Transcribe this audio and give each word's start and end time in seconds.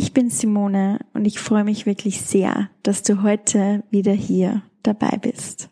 Ich 0.00 0.12
bin 0.12 0.30
Simone 0.30 1.00
und 1.12 1.24
ich 1.24 1.40
freue 1.40 1.64
mich 1.64 1.84
wirklich 1.84 2.20
sehr, 2.20 2.70
dass 2.84 3.02
du 3.02 3.24
heute 3.24 3.82
wieder 3.90 4.12
hier 4.12 4.62
dabei 4.84 5.18
bist. 5.20 5.70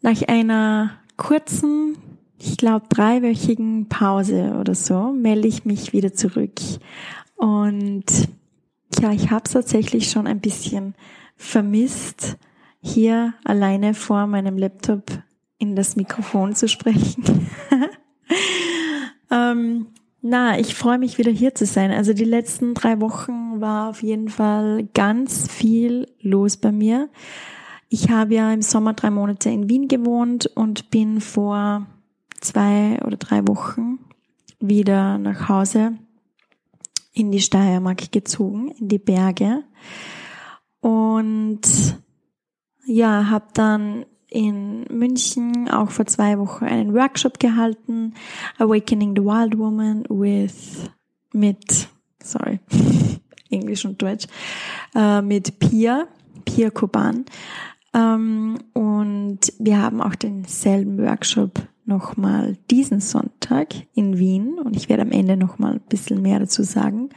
Nach 0.00 0.22
einer 0.28 0.92
kurzen, 1.16 1.98
ich 2.38 2.56
glaube 2.56 2.86
dreiwöchigen 2.88 3.88
Pause 3.88 4.54
oder 4.60 4.76
so, 4.76 5.10
melde 5.10 5.48
ich 5.48 5.64
mich 5.64 5.92
wieder 5.92 6.12
zurück. 6.12 6.52
Und 7.34 8.04
ja, 9.00 9.10
ich 9.10 9.32
habe 9.32 9.42
es 9.46 9.50
tatsächlich 9.50 10.08
schon 10.08 10.28
ein 10.28 10.38
bisschen 10.38 10.94
vermisst, 11.36 12.36
hier 12.80 13.34
alleine 13.42 13.92
vor 13.92 14.28
meinem 14.28 14.56
Laptop 14.56 15.10
in 15.58 15.74
das 15.74 15.96
Mikrofon 15.96 16.54
zu 16.54 16.68
sprechen. 16.68 17.48
ähm, 19.32 19.88
na, 20.22 20.58
ich 20.58 20.74
freue 20.74 20.98
mich 20.98 21.18
wieder 21.18 21.32
hier 21.32 21.54
zu 21.54 21.64
sein. 21.64 21.90
Also 21.90 22.12
die 22.12 22.24
letzten 22.24 22.74
drei 22.74 23.00
Wochen 23.00 23.60
war 23.60 23.88
auf 23.88 24.02
jeden 24.02 24.28
Fall 24.28 24.88
ganz 24.94 25.50
viel 25.50 26.06
los 26.20 26.56
bei 26.56 26.72
mir. 26.72 27.08
Ich 27.88 28.10
habe 28.10 28.34
ja 28.34 28.52
im 28.52 28.62
Sommer 28.62 28.92
drei 28.92 29.10
Monate 29.10 29.50
in 29.50 29.68
Wien 29.68 29.88
gewohnt 29.88 30.46
und 30.46 30.90
bin 30.90 31.20
vor 31.20 31.86
zwei 32.40 33.00
oder 33.04 33.16
drei 33.16 33.46
Wochen 33.48 33.98
wieder 34.60 35.18
nach 35.18 35.48
Hause 35.48 35.98
in 37.12 37.32
die 37.32 37.40
Steiermark 37.40 38.12
gezogen, 38.12 38.70
in 38.78 38.88
die 38.88 38.98
Berge. 38.98 39.64
Und 40.80 41.62
ja, 42.84 43.28
habe 43.30 43.46
dann 43.54 44.06
in 44.30 44.84
München 44.90 45.68
auch 45.68 45.90
vor 45.90 46.06
zwei 46.06 46.38
Wochen 46.38 46.64
einen 46.64 46.94
Workshop 46.94 47.38
gehalten, 47.38 48.14
Awakening 48.58 49.14
the 49.16 49.22
Wild 49.22 49.58
Woman 49.58 50.04
with, 50.08 50.88
mit, 51.32 51.88
sorry, 52.22 52.60
Englisch 53.50 53.84
und 53.84 54.00
Deutsch, 54.00 54.26
äh, 54.94 55.20
mit 55.20 55.58
Pia, 55.58 56.06
Pia 56.44 56.70
Koban. 56.70 57.24
Ähm, 57.92 58.58
und 58.72 59.40
wir 59.58 59.82
haben 59.82 60.00
auch 60.00 60.14
denselben 60.14 60.98
Workshop 60.98 61.60
nochmal 61.84 62.56
diesen 62.70 63.00
Sonntag 63.00 63.74
in 63.94 64.18
Wien 64.18 64.60
und 64.60 64.76
ich 64.76 64.88
werde 64.88 65.02
am 65.02 65.10
Ende 65.10 65.36
nochmal 65.36 65.74
ein 65.74 65.88
bisschen 65.88 66.22
mehr 66.22 66.38
dazu 66.38 66.62
sagen. 66.62 67.10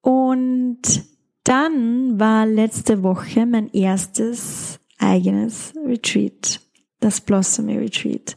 Und 0.00 1.02
dann 1.42 2.20
war 2.20 2.46
letzte 2.46 3.02
Woche 3.02 3.46
mein 3.46 3.68
erstes 3.70 4.78
eigenes 4.98 5.72
Retreat, 5.86 6.60
das 7.00 7.20
Blossomy 7.20 7.78
Retreat. 7.78 8.36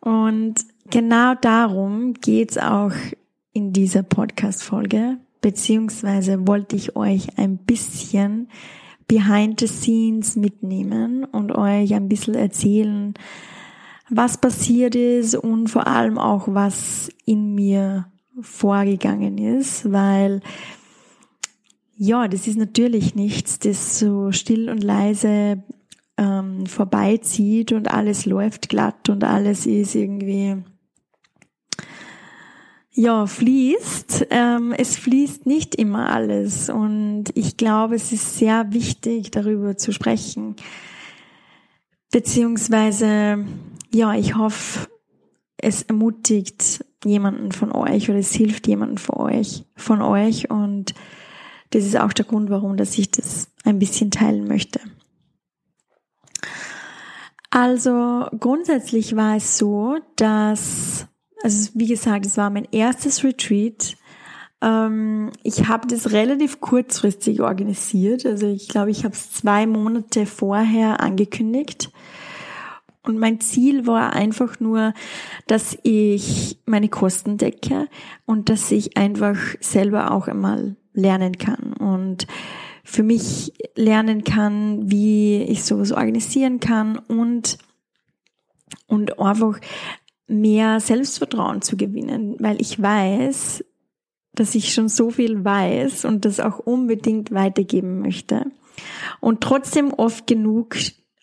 Und 0.00 0.54
genau 0.90 1.34
darum 1.34 2.14
geht's 2.14 2.58
auch 2.58 2.92
in 3.52 3.72
dieser 3.72 4.02
Podcast-Folge, 4.02 5.18
beziehungsweise 5.40 6.46
wollte 6.46 6.76
ich 6.76 6.96
euch 6.96 7.38
ein 7.38 7.58
bisschen 7.58 8.48
behind 9.08 9.60
the 9.60 9.66
scenes 9.66 10.36
mitnehmen 10.36 11.24
und 11.24 11.52
euch 11.52 11.94
ein 11.94 12.08
bisschen 12.08 12.34
erzählen, 12.34 13.14
was 14.08 14.38
passiert 14.38 14.94
ist 14.94 15.34
und 15.34 15.68
vor 15.68 15.86
allem 15.86 16.18
auch, 16.18 16.46
was 16.48 17.10
in 17.24 17.54
mir 17.54 18.06
vorgegangen 18.40 19.38
ist, 19.38 19.90
weil 19.90 20.40
ja, 22.02 22.28
das 22.28 22.46
ist 22.46 22.56
natürlich 22.56 23.14
nichts, 23.14 23.58
das 23.58 23.98
so 23.98 24.32
still 24.32 24.70
und 24.70 24.82
leise 24.82 25.62
ähm, 26.16 26.64
vorbeizieht 26.64 27.72
und 27.72 27.92
alles 27.92 28.24
läuft 28.24 28.70
glatt 28.70 29.10
und 29.10 29.22
alles 29.22 29.66
ist 29.66 29.94
irgendwie 29.94 30.56
ja, 32.92 33.26
fließt. 33.26 34.28
Ähm, 34.30 34.72
es 34.72 34.96
fließt 34.96 35.44
nicht 35.44 35.74
immer 35.74 36.10
alles 36.10 36.70
und 36.70 37.24
ich 37.34 37.58
glaube, 37.58 37.96
es 37.96 38.12
ist 38.12 38.38
sehr 38.38 38.72
wichtig, 38.72 39.30
darüber 39.30 39.76
zu 39.76 39.92
sprechen. 39.92 40.56
Beziehungsweise, 42.10 43.44
ja, 43.92 44.14
ich 44.14 44.36
hoffe, 44.36 44.88
es 45.58 45.82
ermutigt 45.82 46.82
jemanden 47.04 47.52
von 47.52 47.72
euch 47.72 48.08
oder 48.08 48.20
es 48.20 48.32
hilft 48.32 48.66
jemanden 48.68 48.96
von 48.96 49.16
euch, 49.16 49.66
von 49.76 50.00
euch 50.00 50.50
und 50.50 50.94
das 51.70 51.84
ist 51.84 51.98
auch 51.98 52.12
der 52.12 52.24
Grund, 52.24 52.50
warum 52.50 52.76
dass 52.76 52.98
ich 52.98 53.10
das 53.10 53.48
ein 53.64 53.78
bisschen 53.78 54.10
teilen 54.10 54.46
möchte. 54.46 54.80
Also 57.50 58.26
grundsätzlich 58.38 59.16
war 59.16 59.36
es 59.36 59.58
so, 59.58 59.96
dass, 60.16 61.06
also 61.42 61.70
wie 61.74 61.88
gesagt, 61.88 62.24
es 62.26 62.36
war 62.36 62.48
mein 62.50 62.68
erstes 62.70 63.24
Retreat. 63.24 63.96
Ähm, 64.62 65.32
ich 65.42 65.66
habe 65.66 65.88
das 65.88 66.12
relativ 66.12 66.60
kurzfristig 66.60 67.40
organisiert. 67.40 68.24
Also 68.24 68.46
ich 68.46 68.68
glaube, 68.68 68.92
ich 68.92 69.04
habe 69.04 69.14
es 69.14 69.32
zwei 69.32 69.66
Monate 69.66 70.26
vorher 70.26 71.00
angekündigt. 71.00 71.90
Und 73.02 73.18
mein 73.18 73.40
Ziel 73.40 73.86
war 73.86 74.12
einfach 74.12 74.60
nur, 74.60 74.92
dass 75.46 75.76
ich 75.82 76.60
meine 76.66 76.88
Kosten 76.88 77.38
decke 77.38 77.88
und 78.26 78.48
dass 78.48 78.70
ich 78.70 78.96
einfach 78.96 79.38
selber 79.60 80.12
auch 80.12 80.28
einmal 80.28 80.76
lernen 80.92 81.38
kann 81.38 81.72
und 81.74 82.26
für 82.84 83.02
mich 83.02 83.52
lernen 83.76 84.24
kann, 84.24 84.90
wie 84.90 85.42
ich 85.42 85.64
sowas 85.64 85.92
organisieren 85.92 86.60
kann 86.60 86.98
und, 86.98 87.58
und 88.86 89.18
einfach 89.18 89.60
mehr 90.26 90.80
Selbstvertrauen 90.80 91.62
zu 91.62 91.76
gewinnen, 91.76 92.36
weil 92.38 92.60
ich 92.60 92.80
weiß, 92.80 93.64
dass 94.32 94.54
ich 94.54 94.72
schon 94.72 94.88
so 94.88 95.10
viel 95.10 95.44
weiß 95.44 96.04
und 96.04 96.24
das 96.24 96.40
auch 96.40 96.58
unbedingt 96.58 97.32
weitergeben 97.32 98.00
möchte. 98.00 98.46
Und 99.20 99.40
trotzdem 99.40 99.92
oft 99.92 100.26
genug 100.26 100.76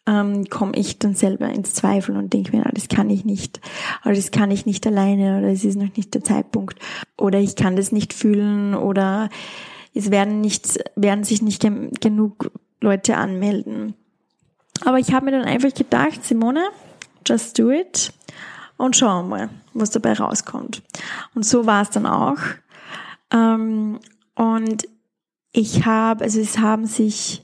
ähm, 0.08 0.46
komme 0.50 0.72
ich 0.76 0.98
dann 0.98 1.14
selber 1.14 1.50
ins 1.50 1.74
Zweifel 1.74 2.16
und 2.16 2.34
denke 2.34 2.56
mir, 2.56 2.64
na, 2.66 2.72
das 2.74 2.88
kann 2.88 3.10
ich 3.10 3.26
nicht, 3.26 3.60
oder 4.06 4.16
das 4.16 4.32
kann 4.32 4.50
ich 4.50 4.66
nicht 4.66 4.88
alleine, 4.88 5.38
oder 5.38 5.50
es 5.50 5.66
ist 5.66 5.76
noch 5.76 5.96
nicht 5.96 6.14
der 6.14 6.24
Zeitpunkt, 6.24 6.80
oder 7.18 7.40
ich 7.40 7.56
kann 7.56 7.76
das 7.76 7.92
nicht 7.92 8.14
fühlen, 8.14 8.74
oder 8.74 9.30
es 9.94 10.10
werden 10.10 10.42
nicht, 10.42 10.80
werden 10.96 11.26
sich 11.26 11.42
nicht 11.42 11.62
genug 12.02 12.52
Leute 12.80 13.18
anmelden. 13.18 13.96
Aber 14.86 15.00
ich 15.00 15.14
habe 15.14 15.26
mir 15.26 15.32
dann 15.32 15.46
einfach 15.46 15.74
gedacht, 15.74 16.24
Simone, 16.24 16.70
just 17.26 17.60
do 17.60 17.72
it 17.72 18.14
und 18.78 18.96
schauen 18.96 19.28
mal, 19.28 19.50
was 19.74 19.90
dabei 19.92 20.14
rauskommt. 20.14 20.84
Und 21.36 21.46
so 21.46 21.66
war 21.66 21.82
es 21.82 21.90
dann 21.90 22.06
auch. 22.06 22.38
Ähm, 23.34 24.00
und 24.36 24.88
ich 25.52 25.86
habe, 25.86 26.24
also 26.24 26.40
es 26.40 26.60
haben 26.60 26.86
sich 26.86 27.44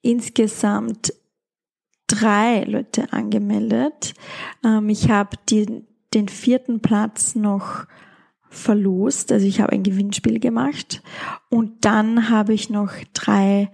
insgesamt 0.00 1.12
drei 2.06 2.64
Leute 2.64 3.12
angemeldet. 3.12 4.14
Ähm, 4.64 4.88
ich 4.88 5.10
habe 5.10 5.36
den 5.46 6.28
vierten 6.28 6.80
Platz 6.80 7.34
noch 7.34 7.86
verlost. 8.48 9.32
Also 9.32 9.46
ich 9.46 9.60
habe 9.60 9.72
ein 9.72 9.82
Gewinnspiel 9.82 10.40
gemacht 10.40 11.02
und 11.50 11.84
dann 11.84 12.30
habe 12.30 12.54
ich 12.54 12.70
noch 12.70 12.90
drei 13.12 13.70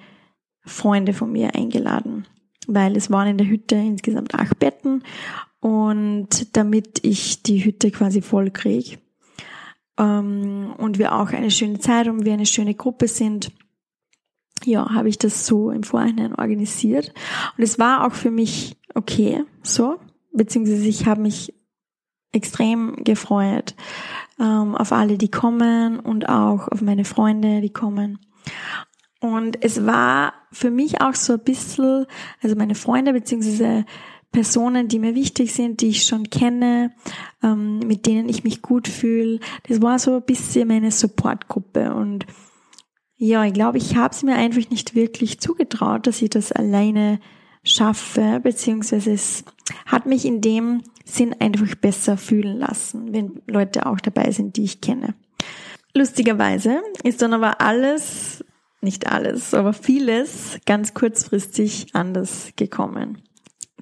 Freunde 0.65 1.13
von 1.13 1.33
mir 1.33 1.55
eingeladen, 1.55 2.27
weil 2.67 2.97
es 2.97 3.11
waren 3.11 3.29
in 3.29 3.39
der 3.39 3.49
Hütte 3.49 3.77
insgesamt 3.77 4.35
acht 4.35 4.59
Betten 4.59 5.03
und 5.61 6.57
damit 6.57 7.05
ich 7.05 7.43
die 7.43 7.65
Hütte 7.65 7.91
quasi 7.91 8.23
voll 8.23 8.51
kriege 8.51 8.99
ähm, 9.99 10.75
und 10.79 10.99
wir 10.99 11.15
auch 11.15 11.31
eine 11.31 11.51
schöne 11.51 11.79
Zeit 11.79 12.09
und 12.09 12.25
wir 12.25 12.33
eine 12.33 12.47
schöne 12.47 12.75
Gruppe 12.75 13.09
sind, 13.09 13.53
ja, 14.65 14.91
habe 14.91 15.09
ich 15.09 15.19
das 15.19 15.47
so 15.47 15.71
im 15.71 15.83
Vorhinein 15.83 16.35
organisiert. 16.35 17.13
Und 17.57 17.65
es 17.65 17.79
war 17.79 18.07
auch 18.07 18.13
für 18.13 18.31
mich 18.31 18.77
okay, 18.95 19.45
so, 19.63 19.99
beziehungsweise 20.33 20.87
ich 20.87 21.07
habe 21.07 21.21
mich 21.21 21.55
extrem 22.33 22.97
gefreut 23.05 23.75
ähm, 24.41 24.75
auf 24.75 24.93
alle, 24.93 25.19
die 25.19 25.31
kommen 25.31 26.01
und 26.01 26.29
auch 26.29 26.69
auf 26.69 26.81
meine 26.81 27.05
Freunde, 27.05 27.61
die 27.61 27.73
kommen. 27.73 28.19
Und 29.21 29.63
es 29.63 29.87
war 29.87 30.33
für 30.51 30.71
mich 30.71 31.01
auch 31.01 31.15
so 31.15 31.35
ein 31.35 31.45
bisschen, 31.45 32.07
also 32.43 32.57
meine 32.57 32.75
Freunde 32.75 33.13
beziehungsweise 33.13 33.85
Personen, 34.33 34.89
die 34.89 34.99
mir 34.99 35.15
wichtig 35.15 35.53
sind, 35.53 35.83
die 35.83 35.89
ich 35.89 36.05
schon 36.05 36.31
kenne, 36.31 36.93
ähm, 37.43 37.81
mit 37.81 38.07
denen 38.07 38.29
ich 38.29 38.45
mich 38.45 38.63
gut 38.63 38.89
fühle. 38.89 39.39
Das 39.69 39.83
war 39.83 39.99
so 39.99 40.17
ein 40.17 40.23
bisschen 40.23 40.69
meine 40.69 40.91
Supportgruppe 40.91 41.95
und 41.95 42.27
ja, 43.25 43.45
ich 43.45 43.53
glaube, 43.53 43.79
ich 43.79 43.95
habe 43.95 44.13
es 44.13 44.25
mir 44.25 44.35
einfach 44.35 44.69
nicht 44.71 44.97
wirklich 44.97 45.39
zugetraut, 45.39 46.09
dass 46.09 46.21
ich 46.23 46.31
das 46.31 46.51
alleine 46.51 47.21
schaffe, 47.63 48.41
beziehungsweise 48.43 49.13
es 49.13 49.45
hat 49.87 50.07
mich 50.07 50.25
in 50.25 50.41
dem 50.41 50.83
Sinn 51.05 51.33
einfach 51.39 51.73
besser 51.77 52.17
fühlen 52.17 52.59
lassen, 52.59 53.13
wenn 53.13 53.41
Leute 53.47 53.87
auch 53.87 54.01
dabei 54.01 54.33
sind, 54.33 54.57
die 54.57 54.65
ich 54.65 54.81
kenne. 54.81 55.15
Lustigerweise 55.95 56.81
ist 57.05 57.23
dann 57.23 57.33
aber 57.33 57.61
alles, 57.61 58.45
nicht 58.81 59.07
alles, 59.07 59.55
aber 59.55 59.73
vieles 59.73 60.59
ganz 60.67 60.93
kurzfristig 60.93 61.95
anders 61.95 62.51
gekommen. 62.57 63.23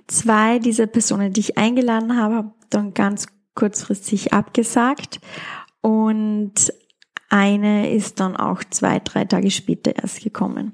Zwei 0.06 0.58
dieser 0.58 0.86
Personen, 0.86 1.32
die 1.32 1.40
ich 1.40 1.56
eingeladen 1.56 2.14
habe, 2.14 2.34
habe 2.34 2.52
dann 2.69 2.93
ganz 2.93 3.26
kurzfristig 3.54 4.34
abgesagt 4.34 5.19
und 5.81 6.75
eine 7.31 7.91
ist 7.91 8.21
dann 8.21 8.37
auch 8.37 8.62
zwei, 8.69 8.99
drei 8.99 9.25
Tage 9.25 9.50
später 9.50 9.97
erst 9.97 10.23
gekommen. 10.23 10.73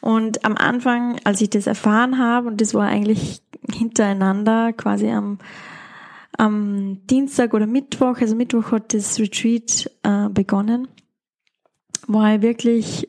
Und 0.00 0.44
am 0.44 0.56
Anfang, 0.56 1.18
als 1.24 1.40
ich 1.40 1.50
das 1.50 1.66
erfahren 1.66 2.18
habe, 2.18 2.48
und 2.48 2.60
das 2.60 2.74
war 2.74 2.86
eigentlich 2.86 3.42
hintereinander, 3.72 4.72
quasi 4.72 5.10
am, 5.10 5.38
am 6.38 7.04
Dienstag 7.08 7.54
oder 7.54 7.66
Mittwoch, 7.66 8.20
also 8.20 8.36
Mittwoch 8.36 8.70
hat 8.70 8.94
das 8.94 9.18
Retreat 9.18 9.90
äh, 10.04 10.28
begonnen, 10.28 10.88
war 12.06 12.36
ich 12.36 12.42
wirklich 12.42 13.08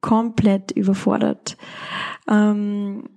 komplett 0.00 0.70
überfordert. 0.70 1.56
Ähm, 2.28 3.08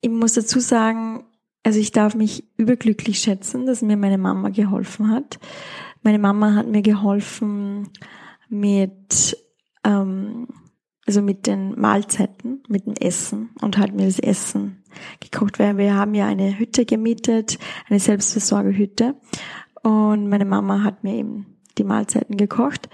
ich 0.00 0.10
muss 0.10 0.34
dazu 0.34 0.58
sagen, 0.58 1.24
also 1.62 1.78
ich 1.78 1.92
darf 1.92 2.14
mich 2.14 2.44
überglücklich 2.56 3.20
schätzen, 3.20 3.66
dass 3.66 3.82
mir 3.82 3.96
meine 3.96 4.18
Mama 4.18 4.48
geholfen 4.48 5.10
hat. 5.10 5.38
Meine 6.02 6.18
Mama 6.18 6.54
hat 6.54 6.68
mir 6.68 6.82
geholfen, 6.82 7.90
mit, 8.48 9.36
ähm, 9.84 10.48
also 11.06 11.22
mit 11.22 11.46
den 11.46 11.78
Mahlzeiten, 11.78 12.62
mit 12.68 12.86
dem 12.86 12.94
Essen 12.94 13.50
und 13.60 13.78
hat 13.78 13.94
mir 13.94 14.06
das 14.06 14.18
Essen 14.18 14.82
gekocht, 15.20 15.58
weil 15.58 15.76
wir 15.78 15.94
haben 15.94 16.14
ja 16.14 16.26
eine 16.26 16.58
Hütte 16.58 16.84
gemietet, 16.84 17.58
eine 17.88 18.00
Selbstversorgerhütte. 18.00 19.14
Und 19.82 20.28
meine 20.28 20.44
Mama 20.44 20.82
hat 20.82 21.04
mir 21.04 21.14
eben 21.14 21.56
die 21.78 21.84
Mahlzeiten 21.84 22.36
gekocht. 22.36 22.88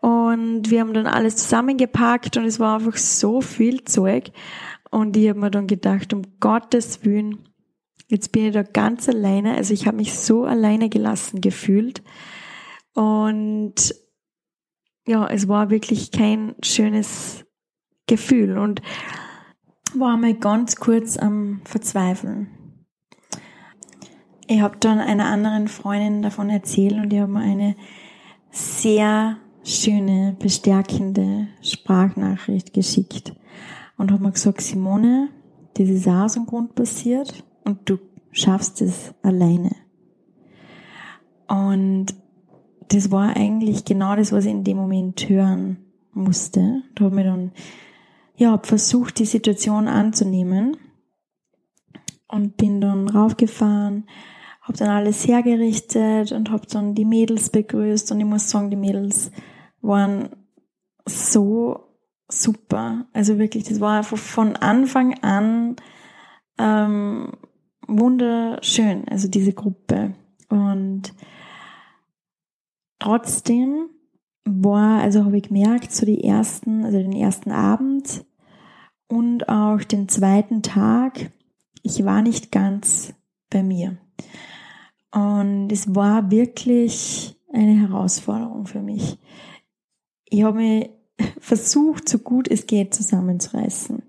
Und 0.00 0.70
wir 0.70 0.80
haben 0.80 0.94
dann 0.94 1.06
alles 1.06 1.36
zusammengepackt 1.36 2.36
und 2.36 2.44
es 2.44 2.58
war 2.58 2.76
einfach 2.76 2.96
so 2.96 3.40
viel 3.40 3.84
Zeug. 3.84 4.30
Und 4.90 5.16
ich 5.16 5.28
habe 5.28 5.40
mir 5.40 5.50
dann 5.50 5.66
gedacht, 5.66 6.12
um 6.12 6.22
Gottes 6.40 7.04
Willen, 7.04 7.48
jetzt 8.08 8.32
bin 8.32 8.46
ich 8.46 8.52
da 8.52 8.62
ganz 8.62 9.08
alleine, 9.08 9.54
also 9.54 9.74
ich 9.74 9.86
habe 9.86 9.96
mich 9.96 10.14
so 10.14 10.44
alleine 10.44 10.88
gelassen 10.88 11.40
gefühlt. 11.40 12.02
Und 12.94 13.94
ja, 15.06 15.26
es 15.26 15.48
war 15.48 15.70
wirklich 15.70 16.10
kein 16.10 16.54
schönes 16.62 17.44
Gefühl 18.06 18.58
und 18.58 18.82
war 19.94 20.16
mal 20.16 20.34
ganz 20.34 20.76
kurz 20.76 21.16
am 21.16 21.60
Verzweifeln. 21.64 22.48
Ich 24.46 24.60
habe 24.60 24.76
dann 24.78 24.98
einer 24.98 25.26
anderen 25.26 25.68
Freundin 25.68 26.22
davon 26.22 26.50
erzählt 26.50 26.94
und 26.94 27.08
die 27.10 27.20
hat 27.20 27.28
mir 27.28 27.40
eine 27.40 27.76
sehr 28.50 29.38
schöne, 29.64 30.36
bestärkende 30.38 31.48
Sprachnachricht 31.62 32.72
geschickt 32.74 33.34
und 33.96 34.12
hat 34.12 34.20
mir 34.20 34.32
gesagt, 34.32 34.60
Simone, 34.60 35.30
das 35.74 35.88
ist 35.88 36.06
auch 36.06 36.24
aus 36.24 36.34
dem 36.34 36.46
Grund 36.46 36.74
passiert 36.74 37.44
und 37.64 37.88
du 37.88 37.98
schaffst 38.32 38.82
es 38.82 39.14
alleine. 39.22 39.74
Und 41.48 42.14
das 42.94 43.10
war 43.10 43.36
eigentlich 43.36 43.84
genau 43.84 44.14
das, 44.16 44.32
was 44.32 44.44
ich 44.44 44.52
in 44.52 44.64
dem 44.64 44.76
Moment 44.76 45.28
hören 45.28 45.78
musste. 46.12 46.82
Da 46.94 47.06
habe 47.06 47.20
ich 47.20 47.26
dann, 47.26 47.52
ja, 48.36 48.52
hab 48.52 48.66
versucht, 48.66 49.18
die 49.18 49.24
Situation 49.24 49.88
anzunehmen 49.88 50.76
und 52.28 52.56
bin 52.56 52.80
dann 52.80 53.08
raufgefahren, 53.08 54.06
habe 54.62 54.78
dann 54.78 54.90
alles 54.90 55.26
hergerichtet 55.26 56.32
und 56.32 56.50
habe 56.50 56.66
dann 56.66 56.94
die 56.94 57.04
Mädels 57.04 57.50
begrüßt 57.50 58.12
und 58.12 58.20
ich 58.20 58.26
muss 58.26 58.48
sagen, 58.48 58.70
die 58.70 58.76
Mädels 58.76 59.30
waren 59.80 60.30
so 61.04 61.80
super. 62.28 63.06
Also 63.12 63.38
wirklich, 63.38 63.64
das 63.64 63.80
war 63.80 63.98
einfach 63.98 64.18
von 64.18 64.56
Anfang 64.56 65.14
an 65.22 65.76
ähm, 66.58 67.32
wunderschön, 67.86 69.06
also 69.08 69.28
diese 69.28 69.52
Gruppe. 69.52 70.14
Und 70.48 71.12
Trotzdem 73.04 73.90
war, 74.46 75.02
also 75.02 75.26
habe 75.26 75.36
ich 75.36 75.48
gemerkt, 75.48 75.92
so 75.92 76.06
die 76.06 76.24
ersten, 76.24 76.86
also 76.86 76.96
den 76.96 77.12
ersten 77.12 77.52
Abend 77.52 78.24
und 79.08 79.46
auch 79.50 79.84
den 79.84 80.08
zweiten 80.08 80.62
Tag, 80.62 81.30
ich 81.82 82.02
war 82.06 82.22
nicht 82.22 82.50
ganz 82.50 83.12
bei 83.50 83.62
mir. 83.62 83.98
Und 85.10 85.70
es 85.70 85.94
war 85.94 86.30
wirklich 86.30 87.38
eine 87.52 87.78
Herausforderung 87.78 88.66
für 88.66 88.80
mich. 88.80 89.18
Ich 90.24 90.42
habe 90.42 90.56
mich 90.56 90.90
versucht, 91.40 92.08
so 92.08 92.18
gut 92.18 92.48
es 92.48 92.66
geht, 92.66 92.94
zusammenzureißen. 92.94 94.02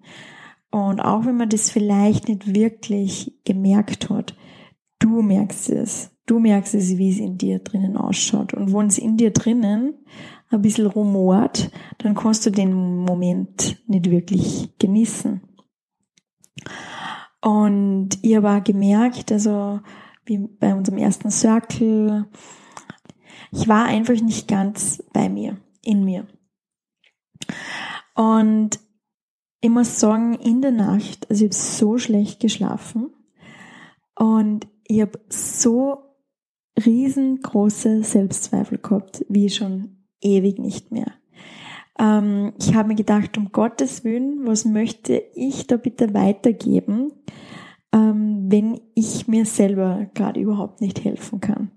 Und 0.71 1.01
auch 1.01 1.25
wenn 1.25 1.36
man 1.36 1.50
das 1.50 1.69
vielleicht 1.69 2.30
nicht 2.30 2.56
wirklich 2.56 3.33
gemerkt 3.44 4.09
hat, 4.09 4.38
du 5.00 5.21
merkst 5.21 5.69
es. 5.71 6.14
Du 6.25 6.39
merkst 6.39 6.74
es, 6.74 6.98
wie 6.98 7.12
es 7.12 7.19
in 7.19 7.38
dir 7.38 7.60
drinnen 7.60 7.98
ausschaut. 7.98 8.54
Und 8.54 8.74
wenn 8.74 8.88
es 8.88 8.98
in 8.98 9.18
dir 9.18 9.31
drinnen 9.31 9.94
ein 10.50 10.62
bisschen 10.62 10.88
rumort, 10.88 11.72
dann 12.00 12.16
kannst 12.16 12.45
du 12.45 12.50
den 12.50 12.74
Moment 12.74 13.77
nicht 13.88 14.10
wirklich 14.10 14.77
genießen. 14.80 15.42
Und 17.42 18.18
ich 18.24 18.36
habe 18.36 18.50
auch 18.50 18.63
gemerkt, 18.63 19.31
also 19.31 19.81
wie 20.25 20.39
bei 20.39 20.74
unserem 20.74 20.98
ersten 20.98 21.30
Circle, 21.30 22.25
ich 23.51 23.68
war 23.68 23.86
einfach 23.86 24.19
nicht 24.19 24.48
ganz 24.48 25.04
bei 25.13 25.30
mir, 25.30 25.57
in 25.83 26.04
mir. 26.04 26.25
Und 28.16 28.80
ich 29.62 29.69
muss 29.69 30.00
sagen, 30.00 30.36
in 30.36 30.62
der 30.62 30.71
Nacht, 30.71 31.30
also 31.30 31.45
ich 31.45 31.51
habe 31.51 31.56
so 31.56 31.98
schlecht 31.98 32.39
geschlafen 32.39 33.13
und 34.16 34.68
ich 34.83 35.01
habe 35.01 35.19
so 35.30 36.05
riesengroße 36.83 38.04
Selbstzweifel 38.04 38.77
gehabt, 38.80 39.25
wie 39.30 39.50
schon 39.50 40.06
ewig 40.22 40.60
nicht 40.60 40.92
mehr. 40.92 41.12
Ähm, 41.98 42.54
ich 42.60 42.75
habe 42.75 42.89
mir 42.89 42.95
gedacht, 42.95 43.38
um 43.38 43.52
Gottes 43.52 44.04
Willen, 44.04 44.45
was 44.45 44.66
möchte 44.66 45.23
ich 45.35 45.68
da 45.68 45.78
bitte 45.78 46.14
weitergeben, 46.14 47.14
ähm, 47.94 48.45
wenn 48.49 48.81
ich 48.94 49.28
mir 49.28 49.45
selber 49.45 50.07
gerade 50.14 50.40
überhaupt 50.40 50.81
nicht 50.81 51.04
helfen 51.04 51.40
kann. 51.40 51.71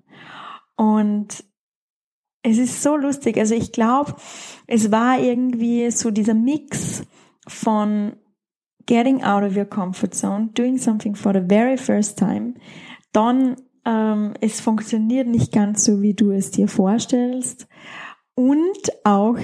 Und 0.76 1.44
es 2.42 2.58
ist 2.58 2.82
so 2.82 2.96
lustig. 2.96 3.36
Also 3.38 3.54
ich 3.54 3.72
glaube, 3.72 4.14
es 4.66 4.90
war 4.90 5.20
irgendwie 5.20 5.90
so 5.90 6.10
dieser 6.10 6.34
Mix 6.34 7.04
von 7.46 8.16
getting 8.86 9.22
out 9.22 9.42
of 9.42 9.56
your 9.56 9.64
comfort 9.64 10.14
zone, 10.14 10.50
doing 10.54 10.78
something 10.78 11.14
for 11.14 11.32
the 11.32 11.42
very 11.46 11.76
first 11.76 12.18
time, 12.18 12.54
dann 13.12 13.56
ähm, 13.88 14.34
es 14.40 14.60
funktioniert 14.60 15.26
nicht 15.26 15.50
ganz 15.50 15.84
so, 15.84 16.02
wie 16.02 16.12
du 16.12 16.30
es 16.30 16.50
dir 16.50 16.68
vorstellst. 16.68 17.66
Und 18.34 18.92
auch 19.02 19.38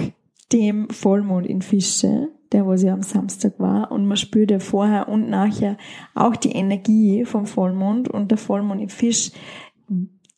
dem 0.53 0.89
Vollmond 0.89 1.47
in 1.47 1.61
Fische, 1.61 2.29
der 2.51 2.67
was 2.67 2.83
ja 2.83 2.93
am 2.93 3.01
Samstag 3.01 3.59
war. 3.59 3.91
Und 3.91 4.05
man 4.05 4.17
spürt 4.17 4.51
ja 4.51 4.59
vorher 4.59 5.09
und 5.09 5.29
nachher 5.29 5.77
auch 6.13 6.35
die 6.35 6.51
Energie 6.51 7.25
vom 7.25 7.47
Vollmond. 7.47 8.07
Und 8.07 8.29
der 8.29 8.37
Vollmond 8.37 8.81
in 8.81 8.89
Fisch 8.89 9.31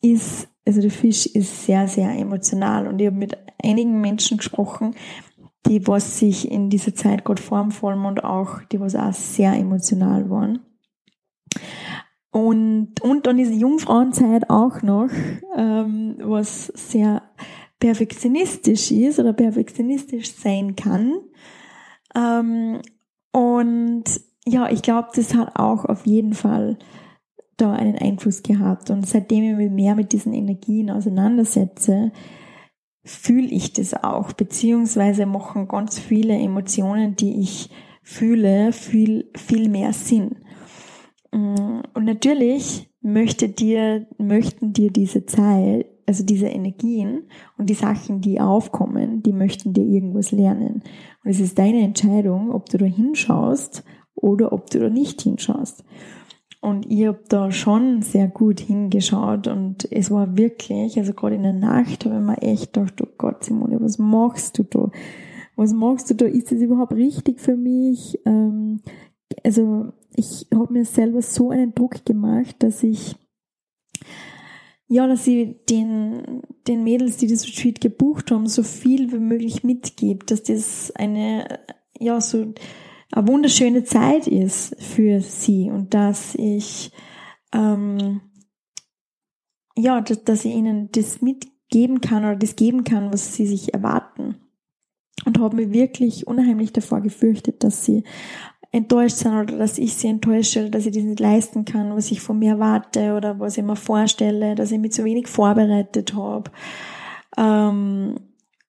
ist, 0.00 0.48
also 0.66 0.80
der 0.80 0.90
Fisch 0.90 1.26
ist 1.26 1.66
sehr, 1.66 1.86
sehr 1.86 2.10
emotional. 2.10 2.88
Und 2.88 3.00
ich 3.00 3.08
habe 3.08 3.16
mit 3.16 3.36
einigen 3.62 4.00
Menschen 4.00 4.38
gesprochen, 4.38 4.94
die 5.66 5.86
was 5.86 6.18
sich 6.18 6.50
in 6.50 6.70
dieser 6.70 6.94
Zeit 6.94 7.26
gerade 7.26 7.42
vor 7.42 7.60
dem 7.60 7.72
Vollmond 7.72 8.24
auch, 8.24 8.62
die 8.72 8.80
was 8.80 8.96
auch 8.96 9.12
sehr 9.12 9.52
emotional 9.52 10.30
waren. 10.30 10.60
Und, 12.30 13.00
und 13.00 13.26
dann 13.26 13.38
ist 13.38 13.52
die 13.52 13.60
Jungfrauenzeit 13.60 14.50
auch 14.50 14.82
noch, 14.82 15.08
ähm, 15.56 16.16
was 16.20 16.66
sehr 16.66 17.22
perfektionistisch 17.80 18.90
ist 18.90 19.18
oder 19.18 19.32
perfektionistisch 19.32 20.32
sein 20.34 20.76
kann. 20.76 21.14
Ähm, 22.14 22.80
und 23.32 24.04
ja, 24.46 24.70
ich 24.70 24.82
glaube, 24.82 25.08
das 25.14 25.34
hat 25.34 25.56
auch 25.56 25.84
auf 25.84 26.06
jeden 26.06 26.34
Fall 26.34 26.78
da 27.56 27.72
einen 27.72 27.98
Einfluss 27.98 28.42
gehabt. 28.42 28.90
Und 28.90 29.06
seitdem 29.06 29.44
ich 29.44 29.56
mich 29.56 29.70
mehr 29.70 29.94
mit 29.94 30.12
diesen 30.12 30.32
Energien 30.32 30.90
auseinandersetze, 30.90 32.12
fühle 33.04 33.48
ich 33.48 33.72
das 33.72 33.94
auch, 33.94 34.32
beziehungsweise 34.32 35.26
machen 35.26 35.68
ganz 35.68 35.98
viele 35.98 36.34
Emotionen, 36.34 37.16
die 37.16 37.40
ich 37.40 37.70
fühle, 38.02 38.72
viel, 38.72 39.30
viel 39.34 39.68
mehr 39.68 39.92
Sinn. 39.92 40.36
Mm, 41.32 41.80
und 41.94 42.04
natürlich 42.04 42.90
möchte 43.00 43.48
dir, 43.48 44.06
möchten 44.18 44.72
dir 44.72 44.90
diese 44.90 45.26
Zeit, 45.26 45.86
also 46.06 46.24
diese 46.24 46.48
Energien 46.48 47.24
und 47.58 47.68
die 47.68 47.74
Sachen, 47.74 48.20
die 48.20 48.40
aufkommen, 48.40 49.22
die 49.22 49.32
möchten 49.32 49.72
dir 49.72 49.84
irgendwas 49.84 50.32
lernen. 50.32 50.82
Und 51.22 51.30
es 51.30 51.40
ist 51.40 51.58
deine 51.58 51.82
Entscheidung, 51.82 52.50
ob 52.50 52.68
du 52.70 52.78
da 52.78 52.86
hinschaust 52.86 53.84
oder 54.14 54.52
ob 54.52 54.70
du 54.70 54.78
da 54.80 54.88
nicht 54.88 55.22
hinschaust. 55.22 55.84
Und 56.60 56.90
ich 56.90 57.06
habe 57.06 57.20
da 57.28 57.52
schon 57.52 58.02
sehr 58.02 58.26
gut 58.26 58.58
hingeschaut 58.58 59.46
und 59.46 59.90
es 59.92 60.10
war 60.10 60.36
wirklich, 60.36 60.98
also 60.98 61.12
gerade 61.12 61.36
in 61.36 61.44
der 61.44 61.52
Nacht 61.52 62.04
habe 62.04 62.16
ich 62.16 62.20
mir 62.20 62.42
echt 62.42 62.72
gedacht, 62.72 63.00
oh 63.00 63.08
Gott, 63.16 63.44
Simone, 63.44 63.80
was 63.80 63.98
machst 63.98 64.58
du 64.58 64.64
da? 64.64 64.90
Was 65.54 65.72
machst 65.72 66.10
du 66.10 66.14
da? 66.14 66.24
Ist 66.24 66.50
das 66.50 66.60
überhaupt 66.60 66.94
richtig 66.94 67.40
für 67.40 67.56
mich? 67.56 68.18
Ähm, 68.24 68.80
also 69.44 69.92
ich 70.18 70.46
habe 70.52 70.72
mir 70.72 70.84
selber 70.84 71.22
so 71.22 71.50
einen 71.50 71.74
Druck 71.74 72.04
gemacht, 72.04 72.56
dass 72.60 72.82
ich 72.82 73.16
ja, 74.90 75.06
dass 75.06 75.26
ich 75.26 75.54
den, 75.68 76.42
den 76.66 76.82
Mädels, 76.82 77.18
die 77.18 77.26
das 77.26 77.46
Retreat 77.46 77.80
gebucht 77.80 78.30
haben, 78.30 78.46
so 78.46 78.62
viel 78.62 79.12
wie 79.12 79.18
möglich 79.18 79.62
mitgibt, 79.62 80.30
dass 80.30 80.42
das 80.42 80.90
eine, 80.96 81.60
ja, 81.98 82.20
so 82.22 82.54
eine 83.12 83.28
wunderschöne 83.28 83.84
Zeit 83.84 84.26
ist 84.26 84.74
für 84.82 85.20
sie 85.20 85.70
und 85.70 85.92
dass 85.92 86.34
ich, 86.36 86.90
ähm, 87.52 88.22
ja, 89.76 90.00
dass, 90.00 90.24
dass 90.24 90.44
ich 90.46 90.54
ihnen 90.54 90.88
das 90.92 91.20
mitgeben 91.20 92.00
kann 92.00 92.24
oder 92.24 92.36
das 92.36 92.56
geben 92.56 92.84
kann, 92.84 93.12
was 93.12 93.34
sie 93.34 93.46
sich 93.46 93.74
erwarten. 93.74 94.36
Und 95.26 95.38
habe 95.38 95.56
mir 95.56 95.72
wirklich 95.72 96.26
unheimlich 96.26 96.72
davor 96.72 97.02
gefürchtet, 97.02 97.62
dass 97.62 97.84
sie 97.84 98.04
enttäuscht 98.70 99.16
sind 99.16 99.32
oder 99.32 99.56
dass 99.56 99.78
ich 99.78 99.94
sie 99.94 100.08
enttäusche, 100.08 100.70
dass 100.70 100.86
ich 100.86 100.94
das 100.94 101.02
nicht 101.02 101.20
leisten 101.20 101.64
kann, 101.64 101.94
was 101.94 102.10
ich 102.10 102.20
von 102.20 102.38
mir 102.38 102.52
erwarte 102.52 103.14
oder 103.16 103.40
was 103.40 103.56
ich 103.56 103.64
mir 103.64 103.76
vorstelle, 103.76 104.54
dass 104.54 104.72
ich 104.72 104.78
mich 104.78 104.92
zu 104.92 105.04
wenig 105.04 105.26
vorbereitet 105.26 106.14
habe. 106.14 106.50
Ähm, 107.36 108.16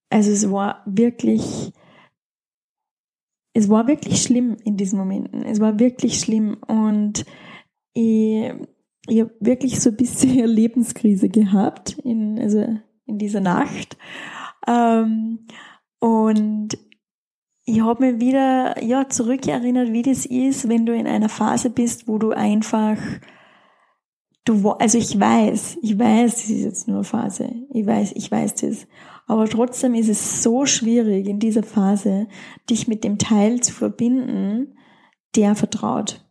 also 0.09 0.31
es 0.31 0.49
war 0.49 0.81
wirklich, 0.85 1.73
es 3.53 3.69
war 3.69 3.87
wirklich 3.87 4.21
schlimm 4.21 4.57
in 4.63 4.77
diesen 4.77 4.97
Momenten. 4.97 5.43
Es 5.43 5.59
war 5.59 5.79
wirklich 5.79 6.19
schlimm 6.19 6.57
und 6.67 7.25
ich, 7.93 8.53
ich 9.07 9.19
habe 9.19 9.35
wirklich 9.39 9.81
so 9.81 9.89
ein 9.89 9.97
bisschen 9.97 10.47
Lebenskrise 10.47 11.29
gehabt 11.29 11.97
in, 12.03 12.39
also 12.39 12.65
in 13.05 13.17
dieser 13.17 13.41
Nacht. 13.41 13.97
Ähm, 14.65 15.47
und 15.99 16.77
ich 17.69 17.81
habe 17.81 18.03
mir 18.03 18.19
wieder 18.19 18.83
ja 18.83 19.07
zurückerinnert, 19.07 19.93
wie 19.93 20.01
das 20.01 20.25
ist, 20.25 20.67
wenn 20.67 20.85
du 20.85 20.93
in 20.95 21.07
einer 21.07 21.29
Phase 21.29 21.69
bist, 21.69 22.07
wo 22.07 22.17
du 22.17 22.31
einfach 22.31 22.97
du 24.45 24.71
also 24.71 24.97
ich 24.97 25.19
weiß, 25.19 25.77
ich 25.81 25.97
weiß, 25.97 26.35
das 26.35 26.49
ist 26.49 26.63
jetzt 26.63 26.87
nur 26.87 26.97
eine 26.97 27.03
Phase. 27.03 27.49
Ich 27.71 27.85
weiß, 27.85 28.13
ich 28.15 28.31
weiß 28.31 28.55
das. 28.55 28.87
Aber 29.27 29.47
trotzdem 29.47 29.93
ist 29.93 30.09
es 30.09 30.41
so 30.41 30.65
schwierig 30.65 31.27
in 31.27 31.39
dieser 31.39 31.61
Phase, 31.61 32.27
dich 32.69 32.87
mit 32.87 33.03
dem 33.03 33.19
Teil 33.19 33.61
zu 33.61 33.73
verbinden, 33.73 34.75
der 35.35 35.53
vertraut. 35.55 36.25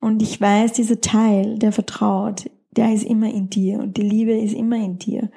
Und 0.00 0.20
ich 0.20 0.40
weiß, 0.40 0.72
dieser 0.72 1.00
Teil, 1.00 1.58
der 1.58 1.70
vertraut, 1.70 2.50
der 2.72 2.92
ist 2.92 3.04
immer 3.04 3.32
in 3.32 3.50
dir 3.50 3.78
und 3.78 3.96
die 3.96 4.02
Liebe 4.02 4.32
ist 4.32 4.54
immer 4.54 4.76
in 4.76 4.98
dir. 4.98 5.30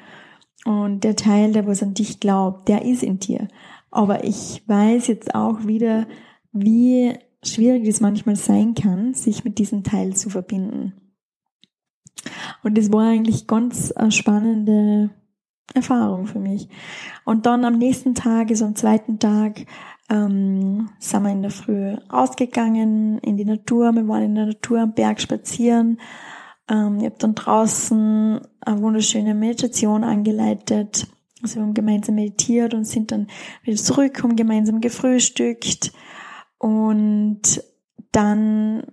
Und 0.66 1.04
der 1.04 1.16
Teil, 1.16 1.52
der 1.52 1.68
was 1.68 1.84
an 1.84 1.94
dich 1.94 2.20
glaubt, 2.20 2.68
der 2.68 2.84
ist 2.84 3.04
in 3.04 3.20
dir. 3.20 3.48
Aber 3.96 4.26
ich 4.26 4.62
weiß 4.68 5.08
jetzt 5.08 5.34
auch 5.36 5.68
wieder, 5.68 6.06
wie 6.52 7.14
schwierig 7.42 7.88
es 7.88 8.02
manchmal 8.02 8.36
sein 8.36 8.74
kann, 8.74 9.14
sich 9.14 9.46
mit 9.46 9.58
diesem 9.58 9.84
Teil 9.84 10.18
zu 10.18 10.30
verbinden. 10.30 10.94
Und 12.62 12.78
das 12.78 12.92
war 12.92 13.08
eigentlich 13.08 13.48
ganz 13.48 13.94
eine 13.94 14.12
spannende 14.12 15.12
Erfahrung 15.74 16.26
für 16.26 16.40
mich. 16.40 16.68
Und 17.24 17.46
dann 17.46 17.64
am 17.64 17.78
nächsten 17.78 18.16
Tag, 18.16 18.50
also 18.50 18.66
am 18.66 18.76
zweiten 18.76 19.18
Tag, 19.18 19.66
ähm, 20.10 20.90
sind 21.00 21.24
wir 21.24 21.32
in 21.32 21.42
der 21.42 21.52
Früh 21.52 21.96
rausgegangen 22.12 23.20
in 23.20 23.38
die 23.38 23.46
Natur. 23.46 23.94
Wir 23.94 24.10
waren 24.10 24.24
in 24.24 24.36
der 24.36 24.48
Natur 24.48 24.82
am 24.82 24.94
Berg 24.94 25.22
spazieren. 25.22 26.02
Ähm, 26.70 26.98
ich 26.98 27.06
habe 27.06 27.16
dann 27.18 27.34
draußen 27.34 28.42
eine 28.60 28.82
wunderschöne 28.82 29.36
Meditation 29.36 30.04
angeleitet. 30.04 31.08
Also 31.42 31.56
wir 31.56 31.64
haben 31.64 31.74
gemeinsam 31.74 32.16
meditiert 32.16 32.74
und 32.74 32.86
sind 32.86 33.12
dann 33.12 33.28
wieder 33.64 33.78
zurück, 33.78 34.24
haben 34.24 34.36
gemeinsam 34.36 34.82
gefrühstückt 34.82 35.92
und 36.58 37.62
dann 38.12 38.84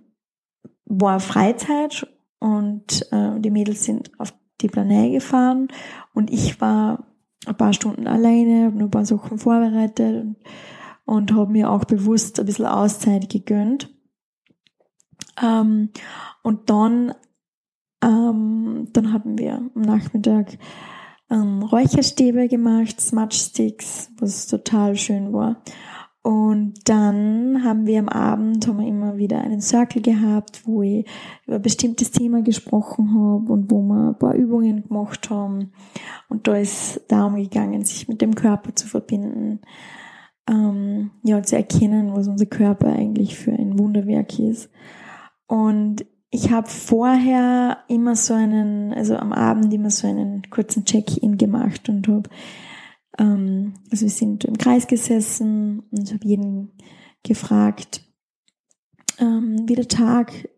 war 0.85 1.19
Freizeit 1.19 2.07
und 2.39 3.07
äh, 3.11 3.39
die 3.39 3.51
Mädels 3.51 3.85
sind 3.85 4.11
auf 4.19 4.33
die 4.61 4.67
Planei 4.67 5.09
gefahren 5.09 5.69
und 6.13 6.31
ich 6.31 6.59
war 6.59 7.05
ein 7.45 7.57
paar 7.57 7.73
Stunden 7.73 8.07
alleine, 8.07 8.65
habe 8.65 8.77
nur 8.77 8.87
ein 8.87 8.91
paar 8.91 9.05
Sachen 9.05 9.37
vorbereitet 9.37 10.23
und, 10.23 10.37
und 11.05 11.33
habe 11.33 11.51
mir 11.51 11.71
auch 11.71 11.85
bewusst 11.85 12.39
ein 12.39 12.45
bisschen 12.45 12.65
Auszeit 12.65 13.29
gegönnt. 13.29 13.89
Ähm, 15.41 15.89
und 16.41 16.69
dann, 16.69 17.13
ähm, 18.03 18.87
dann 18.93 19.13
haben 19.13 19.37
wir 19.37 19.55
am 19.55 19.81
Nachmittag 19.81 20.57
ähm, 21.29 21.63
Räucherstäbe 21.63 22.47
gemacht, 22.47 22.99
Smudge 23.01 23.37
Sticks, 23.37 24.11
was 24.19 24.47
total 24.47 24.95
schön 24.95 25.33
war. 25.33 25.61
Und 26.23 26.87
dann 26.87 27.65
haben 27.65 27.85
wir 27.85 27.99
am 27.99 28.07
Abend 28.07 28.65
haben 28.65 28.79
wir 28.79 28.87
immer 28.87 29.17
wieder 29.17 29.41
einen 29.41 29.59
Circle 29.59 30.01
gehabt, 30.01 30.65
wo 30.65 30.81
ich 30.81 31.05
über 31.45 31.57
ein 31.57 31.61
bestimmtes 31.61 32.11
Thema 32.11 32.41
gesprochen 32.41 33.13
habe 33.13 33.51
und 33.51 33.69
wo 33.69 33.81
wir 33.81 34.09
ein 34.09 34.17
paar 34.17 34.33
Übungen 34.33 34.87
gemacht 34.87 35.29
haben. 35.29 35.73
Und 36.29 36.47
da 36.47 36.55
ist 36.55 37.01
darum 37.09 37.35
gegangen, 37.35 37.83
sich 37.83 38.07
mit 38.07 38.21
dem 38.21 38.35
Körper 38.35 38.73
zu 38.73 38.87
verbinden, 38.87 39.59
ähm, 40.49 41.11
ja, 41.23 41.43
zu 41.43 41.57
erkennen, 41.57 42.13
was 42.13 42.29
unser 42.29 42.45
Körper 42.45 42.87
eigentlich 42.87 43.37
für 43.37 43.51
ein 43.51 43.77
Wunderwerk 43.77 44.39
ist. 44.39 44.69
Und 45.47 46.05
ich 46.33 46.49
habe 46.49 46.67
vorher 46.67 47.83
immer 47.87 48.15
so 48.15 48.33
einen, 48.33 48.91
also 48.91 49.15
am 49.15 49.31
Abend 49.31 49.71
immer 49.71 49.91
so 49.91 50.07
einen 50.07 50.41
kurzen 50.49 50.83
Check-in 50.83 51.37
gemacht 51.37 51.89
und 51.89 52.07
habe, 52.07 52.27
ähm, 53.19 53.75
also 53.91 54.05
wir 54.05 54.11
sind 54.11 54.43
im 54.43 54.57
Kreis 54.57 54.87
gesessen 54.87 55.83
und 55.91 56.11
habe 56.11 56.27
jeden 56.27 56.71
gefragt, 57.21 58.01
ähm, 59.19 59.57
wie 59.67 59.75
der 59.75 59.87
Tag 59.87 60.49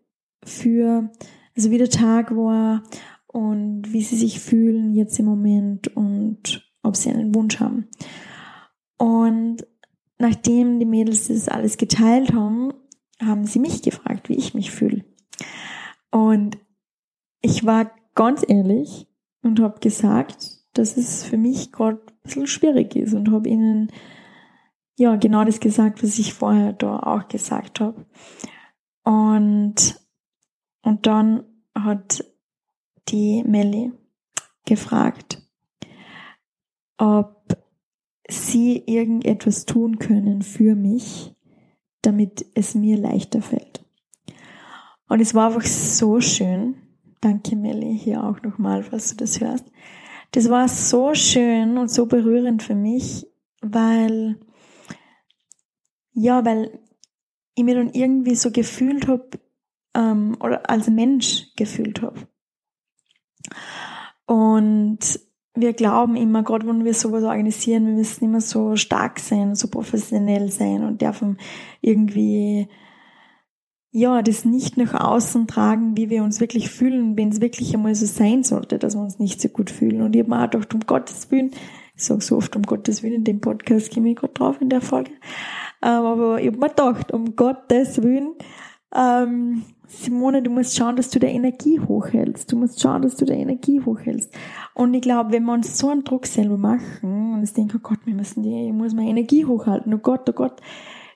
für, 0.42 1.10
also 1.54 1.70
wie 1.70 1.78
der 1.78 1.90
Tag 1.90 2.34
war 2.34 2.82
und 3.26 3.92
wie 3.92 4.02
sie 4.02 4.16
sich 4.16 4.40
fühlen 4.40 4.94
jetzt 4.94 5.18
im 5.18 5.26
Moment 5.26 5.94
und 5.94 6.72
ob 6.82 6.96
sie 6.96 7.10
einen 7.10 7.34
Wunsch 7.34 7.60
haben. 7.60 7.86
Und 8.96 9.58
nachdem 10.18 10.80
die 10.80 10.86
Mädels 10.86 11.28
das 11.28 11.50
alles 11.50 11.76
geteilt 11.76 12.32
haben, 12.32 12.72
haben 13.20 13.44
sie 13.44 13.58
mich 13.58 13.82
gefragt, 13.82 14.30
wie 14.30 14.36
ich 14.36 14.54
mich 14.54 14.70
fühle. 14.70 15.04
Und 16.10 16.58
ich 17.40 17.64
war 17.64 17.90
ganz 18.14 18.44
ehrlich 18.46 19.06
und 19.42 19.60
habe 19.60 19.80
gesagt, 19.80 20.56
dass 20.72 20.96
es 20.96 21.24
für 21.24 21.36
mich 21.36 21.72
gerade 21.72 22.00
ein 22.00 22.22
bisschen 22.22 22.46
schwierig 22.46 22.96
ist 22.96 23.14
und 23.14 23.30
habe 23.30 23.48
ihnen 23.48 23.92
ja 24.96 25.16
genau 25.16 25.44
das 25.44 25.60
gesagt, 25.60 26.02
was 26.02 26.18
ich 26.18 26.34
vorher 26.34 26.72
da 26.72 26.98
auch 26.98 27.28
gesagt 27.28 27.80
habe. 27.80 28.06
Und, 29.04 30.00
und 30.82 31.06
dann 31.06 31.44
hat 31.74 32.24
die 33.08 33.44
Melly 33.44 33.92
gefragt, 34.64 35.42
ob 36.98 37.56
sie 38.28 38.82
irgendetwas 38.86 39.66
tun 39.66 39.98
können 39.98 40.42
für 40.42 40.74
mich, 40.74 41.34
damit 42.02 42.46
es 42.54 42.74
mir 42.74 42.96
leichter 42.96 43.42
fällt. 43.42 43.85
Und 45.08 45.20
es 45.20 45.34
war 45.34 45.48
einfach 45.48 45.66
so 45.66 46.20
schön. 46.20 46.76
Danke, 47.20 47.56
Melly, 47.56 47.98
hier 47.98 48.22
auch 48.24 48.42
nochmal, 48.42 48.82
falls 48.82 49.10
du 49.10 49.16
das 49.16 49.40
hörst. 49.40 49.64
Das 50.32 50.50
war 50.50 50.68
so 50.68 51.14
schön 51.14 51.78
und 51.78 51.90
so 51.90 52.06
berührend 52.06 52.62
für 52.62 52.74
mich, 52.74 53.26
weil, 53.62 54.38
ja, 56.12 56.44
weil 56.44 56.78
ich 57.54 57.64
mir 57.64 57.76
dann 57.76 57.90
irgendwie 57.90 58.34
so 58.34 58.50
gefühlt 58.50 59.08
habe, 59.08 59.30
ähm, 59.94 60.36
oder 60.40 60.68
als 60.68 60.88
Mensch 60.88 61.54
gefühlt 61.56 62.02
habe. 62.02 62.28
Und 64.26 64.98
wir 65.54 65.72
glauben 65.72 66.16
immer, 66.16 66.42
gerade 66.42 66.66
wenn 66.66 66.84
wir 66.84 66.92
sowas 66.92 67.24
organisieren, 67.24 67.86
wir 67.86 67.94
müssen 67.94 68.24
immer 68.24 68.40
so 68.40 68.76
stark 68.76 69.18
sein, 69.18 69.54
so 69.54 69.68
professionell 69.68 70.50
sein 70.50 70.84
und 70.84 71.00
dürfen 71.00 71.38
irgendwie 71.80 72.68
ja, 73.96 74.20
das 74.20 74.44
nicht 74.44 74.76
nach 74.76 74.92
außen 74.92 75.46
tragen, 75.46 75.96
wie 75.96 76.10
wir 76.10 76.22
uns 76.22 76.38
wirklich 76.38 76.68
fühlen, 76.68 77.16
wenn 77.16 77.30
es 77.30 77.40
wirklich 77.40 77.72
einmal 77.72 77.94
so 77.94 78.04
sein 78.04 78.44
sollte, 78.44 78.78
dass 78.78 78.94
wir 78.94 79.00
uns 79.00 79.18
nicht 79.18 79.40
so 79.40 79.48
gut 79.48 79.70
fühlen. 79.70 80.02
Und 80.02 80.14
ich 80.14 80.22
habe 80.22 80.28
mir 80.28 80.38
auch 80.38 80.50
gedacht, 80.50 80.74
um 80.74 80.80
Gottes 80.80 81.30
Willen, 81.30 81.52
ich 81.96 82.04
sage 82.04 82.20
so 82.20 82.36
oft 82.36 82.54
um 82.56 82.62
Gottes 82.62 83.02
Willen 83.02 83.14
in 83.14 83.24
dem 83.24 83.40
Podcast, 83.40 83.90
gehe 83.90 84.06
ich 84.06 84.16
gerade 84.16 84.34
drauf 84.34 84.60
in 84.60 84.68
der 84.68 84.82
Folge, 84.82 85.12
ähm, 85.80 85.88
aber 86.04 86.38
ich 86.38 86.48
habe 86.48 86.58
mir 86.58 86.68
gedacht, 86.68 87.10
um 87.10 87.36
Gottes 87.36 88.02
Willen, 88.02 88.34
ähm, 88.94 89.62
Simone, 89.86 90.42
du 90.42 90.50
musst 90.50 90.76
schauen, 90.76 90.96
dass 90.96 91.08
du 91.08 91.18
der 91.18 91.32
Energie 91.32 91.80
hochhältst. 91.80 92.52
Du 92.52 92.56
musst 92.56 92.82
schauen, 92.82 93.00
dass 93.00 93.16
du 93.16 93.24
der 93.24 93.38
Energie 93.38 93.80
hochhältst. 93.80 94.30
Und 94.74 94.92
ich 94.92 95.00
glaube, 95.00 95.32
wenn 95.32 95.44
wir 95.44 95.54
uns 95.54 95.78
so 95.78 95.88
einen 95.88 96.04
Druck 96.04 96.26
selber 96.26 96.58
machen 96.58 97.34
und 97.34 97.42
ich 97.42 97.54
denke, 97.54 97.78
oh 97.78 97.80
Gott, 97.82 98.00
wir 98.04 98.14
müssen 98.14 98.42
die, 98.42 98.66
ich 98.66 98.72
muss 98.74 98.92
meine 98.92 99.08
Energie 99.08 99.46
hochhalten, 99.46 99.94
oh 99.94 99.98
Gott, 99.98 100.28
oh 100.28 100.32
Gott, 100.32 100.60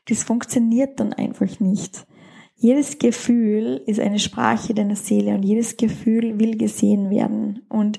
das 0.09 0.23
funktioniert 0.23 0.99
dann 0.99 1.13
einfach 1.13 1.61
nicht. 1.61 2.07
Jedes 2.63 2.99
Gefühl 2.99 3.83
ist 3.87 4.01
eine 4.01 4.19
Sprache 4.19 4.75
deiner 4.75 4.95
Seele 4.95 5.33
und 5.35 5.43
jedes 5.45 5.79
Gefühl 5.79 6.39
will 6.39 6.59
gesehen 6.59 7.09
werden. 7.09 7.63
Und 7.71 7.99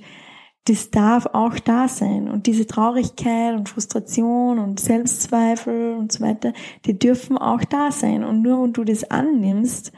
das 0.66 0.92
darf 0.92 1.26
auch 1.34 1.58
da 1.58 1.88
sein. 1.88 2.30
Und 2.30 2.46
diese 2.46 2.68
Traurigkeit 2.68 3.56
und 3.58 3.70
Frustration 3.70 4.60
und 4.60 4.80
Selbstzweifel 4.80 5.96
und 5.98 6.12
so 6.12 6.24
weiter, 6.24 6.54
die 6.86 7.00
dürfen 7.00 7.40
auch 7.40 7.64
da 7.64 7.92
sein. 7.92 8.24
Und 8.24 8.44
nur 8.44 8.62
wenn 8.62 8.74
du 8.74 8.84
das 8.84 9.04
annimmst 9.10 9.94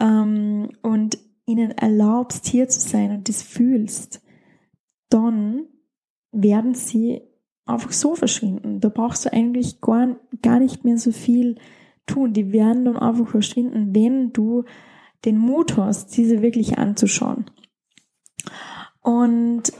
ähm, 0.00 0.70
und 0.80 1.18
ihnen 1.44 1.72
erlaubst, 1.72 2.46
hier 2.46 2.68
zu 2.68 2.80
sein 2.80 3.10
und 3.10 3.28
das 3.28 3.42
fühlst, 3.42 4.22
dann 5.10 5.66
werden 6.32 6.74
sie 6.74 7.20
einfach 7.66 7.92
so 7.92 8.14
verschwinden. 8.14 8.80
Da 8.80 8.88
brauchst 8.88 9.26
du 9.26 9.32
eigentlich 9.34 9.82
gar, 9.82 10.16
gar 10.40 10.58
nicht 10.58 10.84
mehr 10.84 10.96
so 10.96 11.12
viel 11.12 11.56
tun. 12.06 12.32
Die 12.32 12.52
werden 12.52 12.84
dann 12.84 12.96
einfach 12.96 13.28
verschwinden, 13.28 13.94
wenn 13.94 14.32
du 14.32 14.64
den 15.24 15.38
Mut 15.38 15.76
hast, 15.76 16.16
diese 16.16 16.42
wirklich 16.42 16.78
anzuschauen. 16.78 17.50
Und 19.00 19.72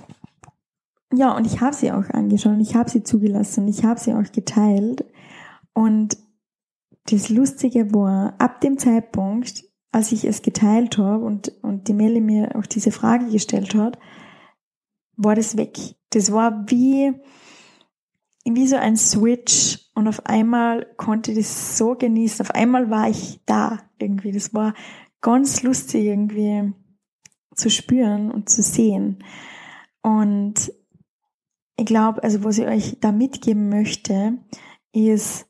ja, 1.13 1.37
und 1.37 1.47
ich 1.47 1.61
habe 1.61 1.75
sie 1.75 1.93
auch 1.93 2.11
angeschaut, 2.11 2.59
ich 2.61 2.75
habe 2.75 2.91
sie 2.91 3.03
zugelassen, 3.03 3.69
ich 3.69 3.85
habe 3.85 4.01
sie 4.01 4.13
auch 4.13 4.31
geteilt. 4.33 5.05
Und 5.73 6.19
das 7.11 7.29
Lustige 7.29 7.95
war, 7.95 8.35
ab 8.39 8.61
dem 8.61 8.79
Zeitpunkt, 8.79 9.65
als 9.93 10.13
ich 10.13 10.25
es 10.25 10.43
geteilt 10.43 10.99
habe 10.99 11.25
und, 11.25 11.53
und 11.63 11.89
die 11.89 11.95
Melli 11.95 12.21
mir 12.21 12.57
auch 12.57 12.67
diese 12.67 12.91
Frage 12.91 13.31
gestellt 13.31 13.75
hat, 13.75 13.99
war 15.17 15.35
das 15.35 15.57
weg. 15.57 15.79
Das 16.11 16.33
war 16.33 16.69
wie, 16.69 17.15
wie 18.45 18.67
so 18.67 18.77
ein 18.77 18.97
Switch 18.97 19.86
und 19.97 20.09
auf 20.09 20.27
einmal 20.27 20.87
konnte 20.99 21.33
ich 21.33 21.39
das 21.39 21.79
so 21.79 21.95
genießen. 21.95 22.45
Auf 22.45 22.55
einmal 22.55 22.91
war 22.91 23.09
ich 23.09 23.41
da 23.47 23.79
irgendwie. 23.99 24.31
Das 24.31 24.53
war 24.53 24.75
ganz 25.23 25.63
lustig 25.63 26.05
irgendwie 26.05 26.75
zu 27.55 27.71
spüren 27.71 28.31
und 28.31 28.51
zu 28.51 28.63
sehen. 28.63 29.25
Und 30.03 30.71
ich 31.79 31.87
glaube, 31.87 32.23
also 32.23 32.45
was 32.45 32.59
ich 32.59 32.67
euch 32.67 32.99
da 33.01 33.11
mitgeben 33.11 33.71
möchte, 33.71 34.37
ist, 34.93 35.49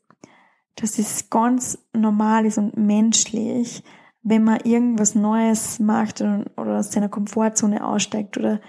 dass 0.75 0.97
es 0.97 1.29
ganz 1.29 1.77
normal 1.91 2.45
ist 2.45 2.57
und 2.57 2.77
menschlich, 2.77 3.83
wenn 4.21 4.45
man 4.45 4.61
irgendwas 4.61 5.13
Neues 5.13 5.79
macht 5.79 6.21
oder 6.21 6.79
aus 6.79 6.93
seiner 6.93 7.09
Komfortzone 7.09 7.85
aussteigt 7.85 8.37
oder 8.37 8.61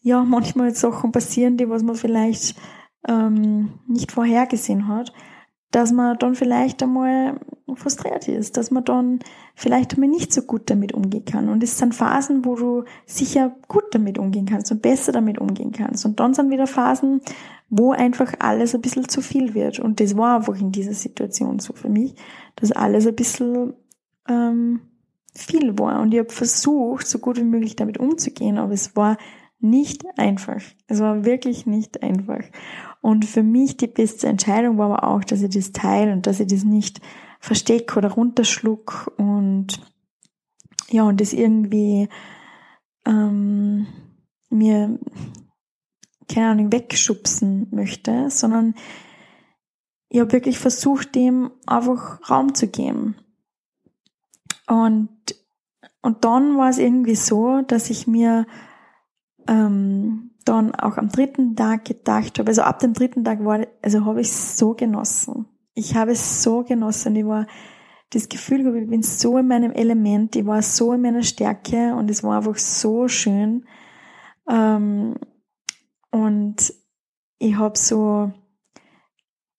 ja, 0.00 0.24
manchmal 0.24 0.74
Sachen 0.74 1.12
passieren, 1.12 1.56
die 1.56 1.68
was 1.68 1.84
man 1.84 1.94
vielleicht 1.94 2.56
ähm, 3.08 3.80
nicht 3.86 4.12
vorhergesehen 4.12 4.88
hat, 4.88 5.12
dass 5.70 5.90
man 5.90 6.18
dann 6.18 6.34
vielleicht 6.34 6.82
einmal 6.82 7.40
frustriert 7.74 8.28
ist, 8.28 8.56
dass 8.58 8.70
man 8.70 8.84
dann 8.84 9.20
vielleicht 9.54 9.94
einmal 9.94 10.10
nicht 10.10 10.32
so 10.32 10.42
gut 10.42 10.68
damit 10.70 10.92
umgehen 10.92 11.24
kann. 11.24 11.48
Und 11.48 11.62
es 11.62 11.78
sind 11.78 11.94
Phasen, 11.94 12.44
wo 12.44 12.56
du 12.56 12.84
sicher 13.06 13.56
gut 13.68 13.84
damit 13.92 14.18
umgehen 14.18 14.46
kannst 14.46 14.70
und 14.70 14.82
besser 14.82 15.12
damit 15.12 15.38
umgehen 15.38 15.72
kannst. 15.72 16.04
Und 16.04 16.20
dann 16.20 16.34
sind 16.34 16.50
wieder 16.50 16.66
Phasen, 16.66 17.22
wo 17.70 17.92
einfach 17.92 18.34
alles 18.38 18.74
ein 18.74 18.82
bisschen 18.82 19.08
zu 19.08 19.22
viel 19.22 19.54
wird. 19.54 19.80
Und 19.80 19.98
das 20.00 20.16
war 20.16 20.36
einfach 20.36 20.60
in 20.60 20.72
dieser 20.72 20.92
Situation 20.92 21.58
so 21.58 21.72
für 21.72 21.88
mich, 21.88 22.14
dass 22.56 22.70
alles 22.70 23.06
ein 23.06 23.16
bisschen 23.16 23.72
ähm, 24.28 24.80
viel 25.34 25.78
war. 25.78 26.00
Und 26.02 26.12
ich 26.12 26.20
habe 26.20 26.30
versucht, 26.30 27.06
so 27.06 27.18
gut 27.18 27.38
wie 27.38 27.44
möglich 27.44 27.76
damit 27.76 27.96
umzugehen, 27.96 28.58
aber 28.58 28.74
es 28.74 28.94
war 28.94 29.16
nicht 29.58 30.04
einfach. 30.18 30.60
Es 30.86 31.00
war 31.00 31.24
wirklich 31.24 31.66
nicht 31.66 32.02
einfach. 32.02 32.44
Und 33.02 33.24
für 33.24 33.42
mich 33.42 33.76
die 33.76 33.88
beste 33.88 34.28
Entscheidung 34.28 34.78
war 34.78 34.86
aber 34.86 35.08
auch, 35.08 35.24
dass 35.24 35.42
ich 35.42 35.50
das 35.50 35.72
teile 35.72 36.12
und 36.12 36.26
dass 36.26 36.40
ich 36.40 36.46
das 36.46 36.62
nicht 36.62 37.00
verstecke 37.40 37.98
oder 37.98 38.12
runterschluck 38.12 39.12
und 39.18 39.80
ja, 40.88 41.02
und 41.02 41.20
das 41.20 41.32
irgendwie 41.32 42.08
ähm, 43.04 43.88
mir, 44.50 45.00
keine 46.28 46.50
Ahnung, 46.50 46.72
wegschubsen 46.72 47.66
möchte, 47.72 48.30
sondern 48.30 48.74
ich 50.08 50.20
habe 50.20 50.32
wirklich 50.32 50.58
versucht, 50.58 51.14
dem 51.16 51.50
einfach 51.66 52.30
Raum 52.30 52.54
zu 52.54 52.68
geben. 52.68 53.16
Und, 54.68 55.10
und 56.02 56.24
dann 56.24 56.56
war 56.56 56.68
es 56.68 56.78
irgendwie 56.78 57.16
so, 57.16 57.62
dass 57.62 57.90
ich 57.90 58.06
mir 58.06 58.46
ähm, 59.48 60.31
dann 60.44 60.74
auch 60.74 60.96
am 60.96 61.08
dritten 61.08 61.56
Tag 61.56 61.84
gedacht 61.84 62.38
habe, 62.38 62.48
also 62.48 62.62
ab 62.62 62.78
dem 62.78 62.92
dritten 62.92 63.24
Tag 63.24 63.44
war, 63.44 63.66
also 63.82 64.04
habe 64.04 64.20
ich 64.20 64.28
es 64.28 64.58
so 64.58 64.74
genossen. 64.74 65.46
Ich 65.74 65.94
habe 65.94 66.12
es 66.12 66.42
so 66.42 66.62
genossen. 66.64 67.16
Ich 67.16 67.26
war 67.26 67.46
das 68.10 68.28
Gefühl, 68.28 68.76
ich 68.76 68.90
bin 68.90 69.02
so 69.02 69.38
in 69.38 69.48
meinem 69.48 69.72
Element, 69.72 70.36
ich 70.36 70.44
war 70.44 70.60
so 70.62 70.92
in 70.92 71.00
meiner 71.00 71.22
Stärke 71.22 71.94
und 71.94 72.10
es 72.10 72.22
war 72.22 72.36
einfach 72.36 72.56
so 72.56 73.08
schön. 73.08 73.66
Ähm, 74.48 75.14
und 76.10 76.74
ich 77.38 77.56
habe 77.56 77.78
so 77.78 78.32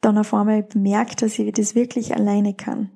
dann 0.02 0.18
auf 0.18 0.34
einmal 0.34 0.64
bemerkt, 0.64 1.22
dass 1.22 1.40
ich 1.40 1.52
das 1.54 1.76
wirklich 1.76 2.16
alleine 2.16 2.54
kann. 2.54 2.92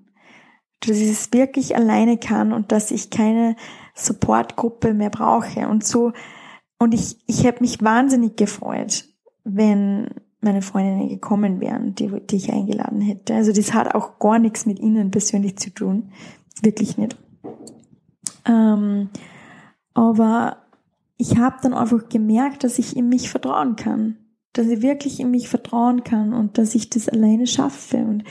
Dass 0.82 0.98
ich 0.98 1.10
es 1.10 1.34
wirklich 1.34 1.76
alleine 1.76 2.18
kann 2.18 2.54
und 2.54 2.72
dass 2.72 2.92
ich 2.92 3.10
keine 3.10 3.56
Supportgruppe 3.96 4.94
mehr 4.94 5.10
brauche. 5.10 5.68
Und 5.68 5.84
so 5.84 6.14
und 6.80 6.94
ich, 6.94 7.18
ich 7.28 7.44
hätte 7.44 7.62
mich 7.62 7.82
wahnsinnig 7.82 8.36
gefreut, 8.36 9.06
wenn 9.44 10.10
meine 10.42 10.62
Freundinnen 10.62 11.10
gekommen 11.10 11.60
wären, 11.60 11.96
die, 11.96 12.12
die 12.26 12.36
ich 12.36 12.52
eingeladen 12.52 13.02
hätte. 13.02 13.34
Also 13.34 13.52
das 13.52 13.74
hat 13.74 13.96
auch 13.96 14.20
gar 14.20 14.40
nichts 14.40 14.66
mit 14.66 14.80
ihnen 14.80 15.12
persönlich 15.12 15.58
zu 15.58 15.72
tun. 15.72 16.12
Wirklich 16.62 16.98
nicht. 16.98 17.18
Ähm, 18.46 19.10
aber 19.94 20.58
ich 21.18 21.38
habe 21.38 21.58
dann 21.64 21.74
einfach 21.74 22.08
gemerkt, 22.10 22.64
dass 22.64 22.78
ich 22.78 22.96
in 22.96 23.10
mich 23.10 23.30
vertrauen 23.30 23.76
kann. 23.76 24.18
Dass 24.54 24.68
ich 24.68 24.82
wirklich 24.82 25.20
in 25.20 25.32
mich 25.32 25.50
vertrauen 25.50 26.04
kann 26.04 26.34
und 26.34 26.58
dass 26.58 26.76
ich 26.76 26.90
das 26.90 27.10
alleine 27.10 27.48
schaffe. 27.48 27.98
Und 27.98 28.24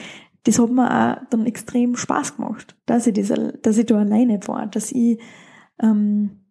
das 0.45 0.59
hat 0.61 0.71
mir 0.71 0.89
auch 0.89 1.27
dann 1.31 1.45
extrem 1.45 1.97
Spaß 1.97 2.37
gemacht, 2.37 2.77
dass 2.87 3.07
ich, 3.09 3.15
das, 3.15 3.33
dass 3.63 3.79
ich 3.79 3.87
da 3.87 3.99
alleine 3.99 4.39
war, 4.47 4.67
dass 4.67 4.93
ich 4.93 5.21
ähm, 5.83 6.46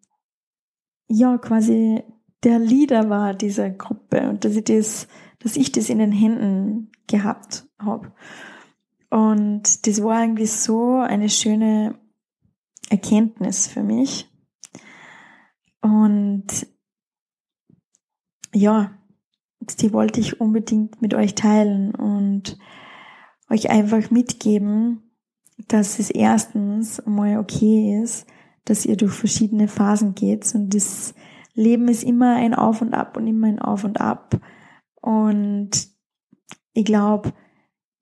ja 1.07 1.37
quasi 1.37 2.03
der 2.43 2.59
Leader 2.59 3.09
war 3.09 3.33
dieser 3.33 3.69
Gruppe 3.71 4.29
und 4.29 4.45
dass 4.45 4.55
ich 4.55 4.63
das, 4.63 5.07
dass 5.39 5.55
ich 5.55 5.71
das 5.71 5.89
in 5.89 5.99
den 5.99 6.11
Händen 6.11 6.91
gehabt 7.07 7.67
habe. 7.79 8.13
Und 9.09 9.87
das 9.87 10.03
war 10.03 10.21
irgendwie 10.21 10.45
so 10.45 10.97
eine 10.97 11.29
schöne 11.29 11.99
Erkenntnis 12.89 13.67
für 13.67 13.83
mich. 13.83 14.29
Und 15.81 16.67
ja, 18.53 18.91
die 19.79 19.93
wollte 19.93 20.19
ich 20.19 20.39
unbedingt 20.39 21.01
mit 21.01 21.13
euch 21.13 21.35
teilen 21.35 21.93
und 21.95 22.57
euch 23.49 23.69
einfach 23.69 24.11
mitgeben, 24.11 25.11
dass 25.67 25.99
es 25.99 26.09
erstens 26.09 27.01
mal 27.05 27.37
okay 27.37 28.01
ist, 28.01 28.27
dass 28.65 28.85
ihr 28.85 28.97
durch 28.97 29.13
verschiedene 29.13 29.67
Phasen 29.67 30.15
geht 30.15 30.53
und 30.55 30.73
das 30.73 31.13
Leben 31.53 31.87
ist 31.87 32.03
immer 32.03 32.35
ein 32.35 32.53
Auf 32.53 32.81
und 32.81 32.93
Ab 32.93 33.15
und 33.15 33.27
immer 33.27 33.47
ein 33.47 33.59
Auf 33.59 33.85
und 33.85 34.01
Ab. 34.01 34.39
Und 35.01 35.71
ich 36.73 36.83
glaube, 36.83 37.31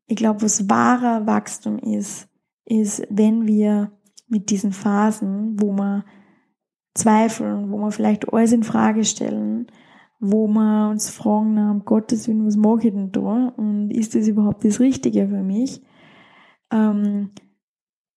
ich 0.07 0.15
glaube, 0.15 0.41
was 0.41 0.69
wahrer 0.69 1.27
Wachstum 1.27 1.77
ist, 1.77 2.27
ist, 2.65 3.03
wenn 3.09 3.45
wir 3.45 3.91
mit 4.27 4.49
diesen 4.49 4.71
Phasen, 4.71 5.61
wo 5.61 5.71
wir 5.73 6.03
zweifeln, 6.95 7.71
wo 7.71 7.77
wir 7.77 7.91
vielleicht 7.91 8.31
alles 8.33 8.51
in 8.51 8.63
Frage 8.63 9.05
stellen, 9.05 9.67
wo 10.19 10.47
wir 10.47 10.89
uns 10.89 11.09
fragen, 11.09 11.55
na, 11.55 11.71
um 11.71 11.85
Gottes 11.85 12.27
Willen, 12.27 12.45
was 12.45 12.55
mache 12.55 12.87
ich 12.87 12.93
denn 12.93 13.11
da? 13.11 13.53
Und 13.57 13.91
ist 13.91 14.15
das 14.15 14.27
überhaupt 14.27 14.63
das 14.65 14.79
Richtige 14.79 15.27
für 15.27 15.43
mich? 15.43 15.81
Ähm, 16.71 17.31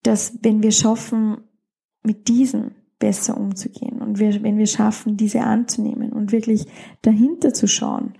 dass 0.03 0.39
wenn 0.41 0.63
wir 0.63 0.71
schaffen, 0.71 1.37
mit 2.07 2.27
diesen 2.27 2.71
besser 2.99 3.37
umzugehen 3.37 4.01
und 4.01 4.17
wir, 4.17 4.41
wenn 4.41 4.57
wir 4.57 4.65
schaffen, 4.65 5.17
diese 5.17 5.41
anzunehmen 5.41 6.13
und 6.13 6.31
wirklich 6.31 6.65
dahinter 7.03 7.53
zu 7.53 7.67
schauen 7.67 8.13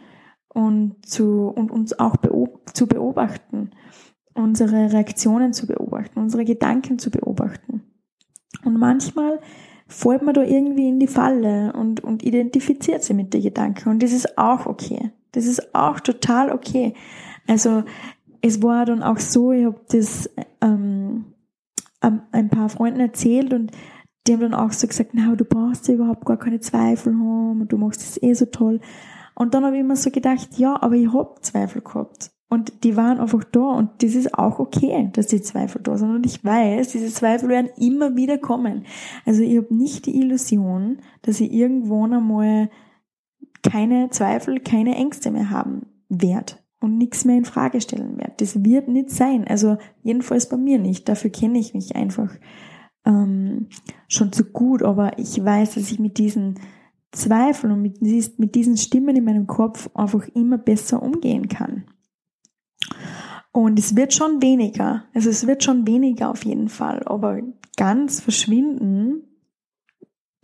und 0.50 1.04
zu 1.06 1.48
und 1.48 1.72
uns 1.72 1.98
auch 1.98 2.18
beob 2.18 2.76
zu 2.76 2.86
beobachten, 2.86 3.72
unsere 4.36 4.94
Reaktionen 4.94 5.54
zu 5.54 5.66
beobachten, 5.66 6.20
unsere 6.20 6.46
Gedanken 6.46 7.00
zu 7.00 7.10
beobachten. 7.10 7.82
Und 8.64 8.78
manchmal 8.78 9.40
fällt 9.88 10.22
man 10.22 10.36
da 10.36 10.44
irgendwie 10.44 10.90
in 10.90 11.00
die 11.00 11.08
Falle 11.08 11.74
und, 11.74 12.04
und 12.04 12.22
identifiziert 12.22 13.04
sie 13.04 13.16
mit 13.16 13.34
den 13.34 13.42
Gedanken 13.42 13.90
und 13.90 14.04
das 14.04 14.12
ist 14.12 14.38
auch 14.38 14.68
okay. 14.68 15.12
Das 15.32 15.46
ist 15.46 15.74
auch 15.74 16.00
total 16.00 16.52
okay. 16.52 16.94
Also 17.48 17.84
es 18.42 18.62
war 18.62 18.86
dann 18.86 19.02
auch 19.02 19.18
so, 19.18 19.52
ich 19.52 19.66
habe 19.66 19.80
das 19.90 20.30
ähm, 20.62 21.26
ein 22.00 22.50
paar 22.50 22.70
Freunden 22.70 23.00
erzählt 23.00 23.54
und 23.54 23.72
die 24.28 24.34
haben 24.34 24.42
dann 24.42 24.54
auch 24.54 24.72
so 24.72 24.88
gesagt, 24.88 25.12
na, 25.14 25.36
du 25.36 25.46
brauchst 25.46 25.88
ja 25.88 25.96
überhaupt 25.96 26.26
gar 26.26 26.38
keine 26.38 26.60
Zweifel 26.60 27.14
haben 27.14 27.62
und 27.62 27.72
du 27.72 27.78
machst 27.78 28.02
das 28.02 28.22
eh 28.22 28.34
so 28.34 28.46
toll. 28.46 28.82
Und 29.36 29.54
dann 29.54 29.64
habe 29.64 29.76
ich 29.76 29.82
immer 29.82 29.96
so 29.96 30.12
gedacht, 30.12 30.58
ja, 30.58 30.82
aber 30.82 30.96
ich 30.96 31.14
hab 31.14 31.44
Zweifel 31.44 31.82
gehabt. 31.82 32.32
Und 32.50 32.84
die 32.84 32.96
waren 32.96 33.20
einfach 33.20 33.44
da 33.44 33.60
und 33.60 34.02
das 34.02 34.16
ist 34.16 34.34
auch 34.34 34.60
okay, 34.60 35.10
dass 35.14 35.28
die 35.28 35.42
Zweifel 35.42 35.82
da 35.82 35.98
sind. 35.98 36.16
Und 36.16 36.26
ich 36.26 36.44
weiß, 36.44 36.90
diese 36.90 37.14
Zweifel 37.14 37.50
werden 37.50 37.70
immer 37.78 38.16
wieder 38.16 38.38
kommen. 38.38 38.86
Also 39.26 39.44
ich 39.44 39.58
habe 39.58 39.74
nicht 39.74 40.06
die 40.06 40.18
Illusion, 40.18 41.00
dass 41.24 41.42
ich 41.42 41.52
irgendwann 41.52 42.14
einmal 42.14 42.70
keine 43.64 44.10
Zweifel, 44.12 44.60
keine 44.60 44.96
Ängste 44.96 45.30
mehr 45.30 45.50
haben 45.50 45.88
werde 46.10 46.54
und 46.80 46.98
nichts 46.98 47.26
mehr 47.26 47.38
in 47.38 47.46
Frage 47.46 47.82
stellen 47.82 48.18
werde. 48.18 48.34
Das 48.38 48.64
wird 48.64 48.88
nicht 48.88 49.10
sein. 49.10 49.48
Also 49.48 49.78
jedenfalls 50.04 50.50
bei 50.50 50.58
mir 50.58 50.80
nicht. 50.80 51.10
Dafür 51.10 51.32
kenne 51.32 51.60
ich 51.60 51.74
mich 51.74 51.96
einfach 51.96 52.32
ähm, 53.06 53.68
schon 54.08 54.32
zu 54.32 54.46
gut. 54.46 54.84
Aber 54.84 55.18
ich 55.18 55.44
weiß, 55.44 55.76
dass 55.76 55.92
ich 55.92 56.00
mit 56.00 56.18
diesen 56.18 56.60
Zweifeln 57.12 57.74
und 57.74 57.82
mit, 57.82 58.02
mit 58.02 58.56
diesen 58.56 58.78
Stimmen 58.78 59.16
in 59.16 59.24
meinem 59.26 59.48
Kopf 59.48 59.90
einfach 59.96 60.28
immer 60.30 60.58
besser 60.58 61.02
umgehen 61.02 61.48
kann. 61.48 61.86
Und 63.52 63.80
es 63.80 63.96
wird 63.96 64.14
schon 64.14 64.42
weniger. 64.42 65.06
Also 65.16 65.30
es 65.30 65.48
wird 65.48 65.64
schon 65.64 65.88
weniger 65.88 66.30
auf 66.30 66.46
jeden 66.46 66.70
Fall. 66.70 67.02
Aber 67.06 67.42
ganz 67.76 68.20
verschwinden, 68.20 69.24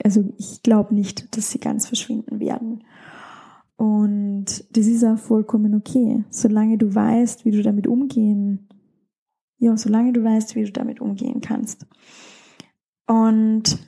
also 0.04 0.34
ich 0.38 0.64
glaube 0.64 0.96
nicht, 0.96 1.38
dass 1.38 1.52
sie 1.52 1.60
ganz 1.60 1.86
verschwinden 1.86 2.40
werden. 2.40 2.84
Und 3.76 4.23
das 4.74 4.88
ist 4.88 5.04
auch 5.04 5.18
vollkommen 5.18 5.76
okay. 5.76 6.24
Solange 6.30 6.78
du 6.78 6.94
weißt, 6.94 7.46
wie 7.46 7.52
du 7.52 7.62
damit 7.62 7.88
umgehen, 7.88 8.68
ja, 9.58 9.78
solange 9.78 10.14
du 10.14 10.24
weißt, 10.24 10.56
wie 10.56 10.66
du 10.66 10.72
damit 10.72 11.00
umgehen 11.00 11.42
kannst. 11.42 11.86
Und 13.08 13.80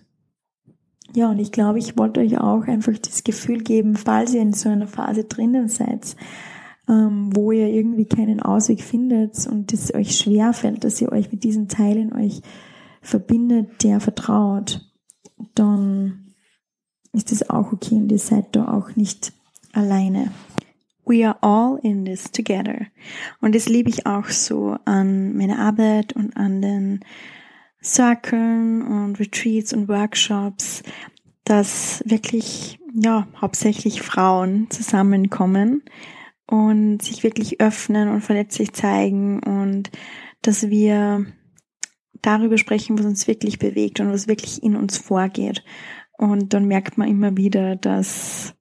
ja, 1.13 1.29
und 1.29 1.39
ich 1.39 1.51
glaube, 1.51 1.79
ich 1.79 1.97
wollte 1.97 2.19
euch 2.19 2.37
auch 2.39 2.67
einfach 2.67 2.97
das 2.97 3.23
Gefühl 3.23 3.61
geben, 3.63 3.95
falls 3.95 4.33
ihr 4.33 4.41
in 4.41 4.53
so 4.53 4.69
einer 4.69 4.87
Phase 4.87 5.23
drinnen 5.23 5.69
seid, 5.69 6.15
ähm, 6.87 7.35
wo 7.35 7.51
ihr 7.51 7.67
irgendwie 7.67 8.05
keinen 8.05 8.41
Ausweg 8.41 8.81
findet 8.81 9.47
und 9.47 9.73
es 9.73 9.93
euch 9.93 10.17
schwer 10.17 10.53
fällt, 10.53 10.83
dass 10.83 11.01
ihr 11.01 11.11
euch 11.11 11.31
mit 11.31 11.43
diesem 11.43 11.67
Teil 11.67 11.97
in 11.97 12.13
euch 12.13 12.41
verbindet, 13.01 13.83
der 13.83 13.99
vertraut, 13.99 14.81
dann 15.53 16.33
ist 17.13 17.31
es 17.31 17.49
auch 17.49 17.71
okay 17.71 17.95
und 17.95 18.11
ihr 18.11 18.19
seid 18.19 18.55
da 18.55 18.73
auch 18.73 18.95
nicht 18.95 19.31
alleine. 19.73 20.31
We 21.05 21.27
are 21.27 21.37
all 21.41 21.79
in 21.83 22.05
this 22.05 22.31
together. 22.31 22.87
Und 23.41 23.55
das 23.55 23.67
liebe 23.67 23.89
ich 23.89 24.05
auch 24.05 24.25
so 24.25 24.77
an 24.85 25.35
meiner 25.37 25.59
Arbeit 25.59 26.13
und 26.13 26.35
an 26.35 26.61
den 26.61 26.99
Circlen 27.83 28.81
und 28.81 29.19
Retreats 29.19 29.73
und 29.73 29.87
Workshops, 29.87 30.81
dass 31.43 32.03
wirklich, 32.05 32.79
ja, 32.93 33.27
hauptsächlich 33.39 34.01
Frauen 34.01 34.69
zusammenkommen 34.71 35.83
und 36.47 37.01
sich 37.01 37.23
wirklich 37.23 37.61
öffnen 37.61 38.09
und 38.09 38.21
verletzlich 38.21 38.73
zeigen 38.73 39.41
und 39.41 39.91
dass 40.41 40.69
wir 40.69 41.25
darüber 42.21 42.57
sprechen, 42.57 42.97
was 42.97 43.05
uns 43.05 43.27
wirklich 43.27 43.59
bewegt 43.59 43.99
und 43.99 44.11
was 44.11 44.27
wirklich 44.27 44.63
in 44.63 44.75
uns 44.75 44.97
vorgeht. 44.97 45.63
Und 46.17 46.53
dann 46.53 46.65
merkt 46.65 46.97
man 46.97 47.07
immer 47.07 47.37
wieder, 47.37 47.75
dass, 47.75 48.55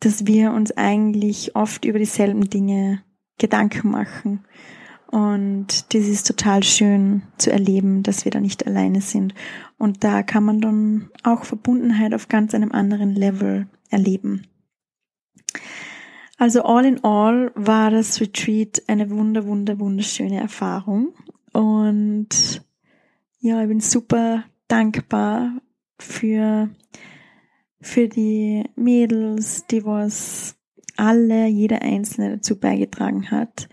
dass 0.00 0.26
wir 0.26 0.52
uns 0.52 0.72
eigentlich 0.72 1.56
oft 1.56 1.84
über 1.84 1.98
dieselben 1.98 2.48
Dinge 2.48 3.02
Gedanken 3.38 3.90
machen. 3.90 4.44
Und 5.10 5.92
das 5.92 6.06
ist 6.06 6.26
total 6.26 6.62
schön 6.62 7.22
zu 7.36 7.50
erleben, 7.50 8.02
dass 8.02 8.24
wir 8.24 8.30
da 8.30 8.38
nicht 8.38 8.66
alleine 8.66 9.00
sind. 9.00 9.34
Und 9.76 10.04
da 10.04 10.22
kann 10.22 10.44
man 10.44 10.60
dann 10.60 11.10
auch 11.24 11.44
Verbundenheit 11.44 12.14
auf 12.14 12.28
ganz 12.28 12.54
einem 12.54 12.70
anderen 12.70 13.14
Level 13.14 13.66
erleben. 13.90 14.46
Also 16.38 16.62
all 16.62 16.86
in 16.86 17.02
all 17.04 17.50
war 17.54 17.90
das 17.90 18.20
Retreat 18.20 18.82
eine 18.86 19.10
wunder, 19.10 19.46
wunder, 19.46 19.78
wunderschöne 19.80 20.40
Erfahrung. 20.40 21.12
Und 21.52 22.62
ja, 23.40 23.60
ich 23.60 23.68
bin 23.68 23.80
super 23.80 24.44
dankbar 24.68 25.60
für, 25.98 26.70
für 27.80 28.08
die 28.08 28.64
Mädels, 28.76 29.66
die 29.66 29.84
was 29.84 30.56
alle, 30.96 31.46
jeder 31.46 31.82
Einzelne 31.82 32.36
dazu 32.36 32.58
beigetragen 32.58 33.30
hat. 33.30 33.68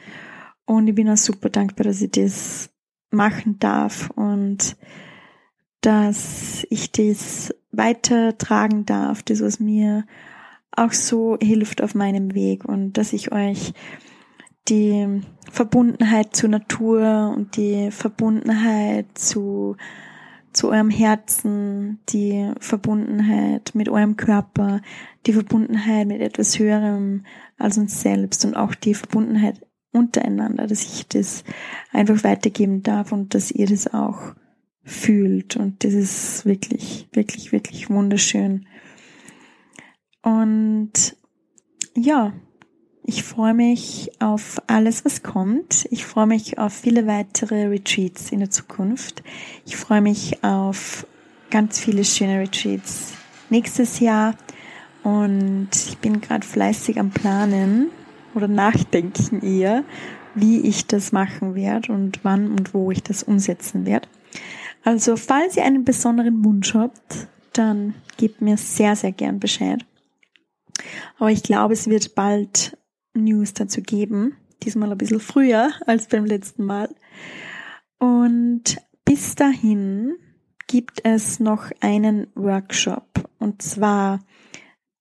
Und 0.66 0.88
ich 0.88 0.96
bin 0.96 1.10
auch 1.10 1.18
super 1.18 1.50
dankbar, 1.50 1.86
dass 1.86 2.02
ich 2.02 2.12
das 2.12 2.70
machen 3.12 3.60
darf 3.60 4.10
und 4.12 4.78
dass 5.82 6.66
ich 6.70 6.92
das 6.92 7.54
weitertragen 7.72 8.86
darf, 8.86 9.24
das 9.24 9.42
was 9.42 9.60
mir 9.60 10.06
auch 10.72 10.94
so 10.94 11.38
hilft 11.42 11.82
auf 11.82 11.96
meinem 11.96 12.34
Weg 12.34 12.66
und 12.66 12.94
dass 12.94 13.14
ich 13.14 13.32
euch 13.32 13.74
die 14.68 15.22
Verbundenheit 15.50 16.36
zur 16.36 16.50
Natur 16.50 17.34
und 17.36 17.56
die 17.56 17.90
Verbundenheit 17.92 19.18
zu, 19.18 19.78
zu 20.58 20.70
eurem 20.70 20.90
Herzen, 20.90 22.00
die 22.10 22.52
Verbundenheit 22.60 23.76
mit 23.76 23.90
eurem 23.90 24.18
Körper, 24.18 24.82
die 25.28 25.34
Verbundenheit 25.34 26.08
mit 26.08 26.20
etwas 26.20 26.58
Höherem 26.58 27.26
als 27.60 27.78
uns 27.78 28.02
selbst 28.02 28.44
und 28.44 28.56
auch 28.56 28.74
die 28.74 28.96
Verbundenheit 28.96 29.62
untereinander, 29.92 30.66
dass 30.66 30.82
ich 30.84 31.08
das 31.08 31.44
einfach 31.92 32.24
weitergeben 32.24 32.82
darf 32.82 33.12
und 33.12 33.36
dass 33.36 33.52
ihr 33.52 33.68
das 33.68 33.94
auch 33.94 34.34
fühlt. 34.84 35.58
Und 35.58 35.84
das 35.84 35.94
ist 35.94 36.46
wirklich, 36.46 37.08
wirklich, 37.14 37.52
wirklich 37.52 37.92
wunderschön. 37.92 38.66
Und 40.24 41.16
ja, 41.96 42.34
ich 43.10 43.24
freue 43.24 43.54
mich 43.54 44.12
auf 44.20 44.62
alles, 44.68 45.06
was 45.06 45.24
kommt. 45.24 45.88
Ich 45.92 46.06
freue 46.06 46.28
mich 46.28 46.60
auf 46.60 46.74
viele 46.74 47.08
weitere 47.08 47.68
Retreats 47.68 48.34
in 48.34 48.40
der 48.40 48.50
Zukunft. 48.50 49.24
Ich 49.66 49.78
freue 49.78 50.02
mich 50.02 50.44
auf 50.44 51.08
ganz 51.50 51.80
viele 51.80 52.04
schöne 52.04 52.42
Retreats 52.42 53.14
nächstes 53.50 54.02
Jahr. 54.02 54.36
Und 55.04 55.70
ich 55.74 55.98
bin 56.00 56.20
gerade 56.20 56.46
fleißig 56.46 57.00
am 57.00 57.12
Planen 57.12 57.92
oder 58.36 58.50
nachdenken 58.50 59.42
eher, 59.42 59.86
wie 60.36 60.60
ich 60.60 60.86
das 60.86 61.14
machen 61.14 61.56
werde 61.56 61.94
und 61.94 62.26
wann 62.26 62.52
und 62.52 62.74
wo 62.74 62.92
ich 62.92 63.04
das 63.04 63.24
umsetzen 63.24 63.86
werde. 63.86 64.10
Also 64.84 65.16
falls 65.16 65.56
ihr 65.56 65.64
einen 65.64 65.86
besonderen 65.86 66.44
Wunsch 66.44 66.74
habt, 66.74 67.28
dann 67.54 67.94
gebt 68.18 68.42
mir 68.42 68.58
sehr, 68.58 68.98
sehr 68.98 69.14
gern 69.14 69.40
Bescheid. 69.40 69.86
Aber 71.18 71.32
ich 71.32 71.42
glaube, 71.42 71.74
es 71.74 71.88
wird 71.88 72.14
bald 72.14 72.77
News 73.24 73.54
dazu 73.54 73.82
geben. 73.82 74.36
Diesmal 74.64 74.92
ein 74.92 74.98
bisschen 74.98 75.20
früher 75.20 75.72
als 75.86 76.08
beim 76.08 76.26
letzten 76.26 76.64
Mal. 76.66 76.94
Und 78.00 78.78
bis 79.06 79.36
dahin 79.36 80.16
gibt 80.68 81.02
es 81.04 81.40
noch 81.40 81.72
einen 81.80 82.28
Workshop. 82.36 83.30
Und 83.40 83.62
zwar 83.62 84.20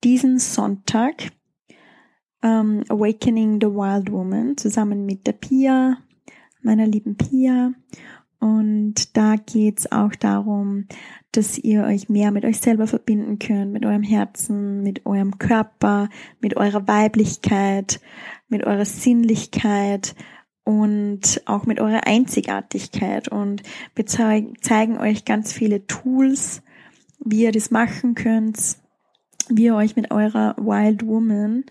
diesen 0.05 0.39
Sonntag, 0.39 1.33
um, 2.43 2.85
Awakening 2.89 3.61
the 3.61 3.67
Wild 3.67 4.11
Woman, 4.13 4.57
zusammen 4.57 5.05
mit 5.05 5.27
der 5.27 5.33
Pia, 5.33 5.99
meiner 6.63 6.87
lieben 6.87 7.17
Pia. 7.17 7.73
Und 8.39 9.17
da 9.17 9.37
geht's 9.37 9.91
auch 9.91 10.15
darum, 10.15 10.87
dass 11.33 11.59
ihr 11.59 11.85
euch 11.85 12.09
mehr 12.09 12.31
mit 12.31 12.45
euch 12.45 12.61
selber 12.61 12.87
verbinden 12.87 13.39
könnt, 13.39 13.73
mit 13.73 13.85
eurem 13.85 14.03
Herzen, 14.03 14.83
mit 14.83 15.07
eurem 15.07 15.39
Körper, 15.39 16.09
mit 16.41 16.57
eurer 16.57 16.87
Weiblichkeit, 16.87 18.01
mit 18.49 18.65
eurer 18.65 18.85
Sinnlichkeit 18.85 20.15
und 20.65 21.43
auch 21.47 21.67
mit 21.67 21.81
eurer 21.81 22.07
Einzigartigkeit. 22.07 23.29
Und 23.29 23.63
wir 23.95 24.07
zeigen 24.07 24.99
euch 24.99 25.25
ganz 25.25 25.53
viele 25.53 25.87
Tools, 25.87 26.63
wie 27.25 27.43
ihr 27.43 27.53
das 27.53 27.71
machen 27.71 28.15
könnt, 28.15 28.77
wie 29.49 29.65
ihr 29.65 29.77
euch 29.77 29.97
mit 29.97 30.11
eurer 30.11 30.57
Wild 30.59 31.07
Woman 31.07 31.65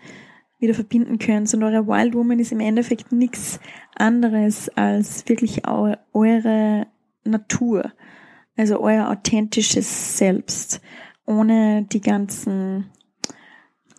wieder 0.58 0.74
verbinden 0.74 1.18
könnt. 1.18 1.52
Und 1.52 1.62
eure 1.62 1.86
Wild 1.86 2.14
Woman 2.14 2.38
ist 2.38 2.52
im 2.52 2.60
Endeffekt 2.60 3.12
nichts 3.12 3.60
anderes 3.94 4.68
als 4.70 5.28
wirklich 5.28 5.62
eure 5.66 6.86
Natur, 7.24 7.92
also 8.56 8.80
euer 8.80 9.08
authentisches 9.08 10.16
Selbst, 10.16 10.80
ohne 11.26 11.82
die 11.90 12.00
ganzen 12.00 12.86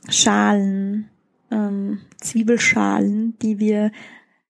Schalen, 0.10 1.10
ähm, 1.52 2.00
Zwiebelschalen, 2.22 3.38
die 3.39 3.60
wir 3.60 3.91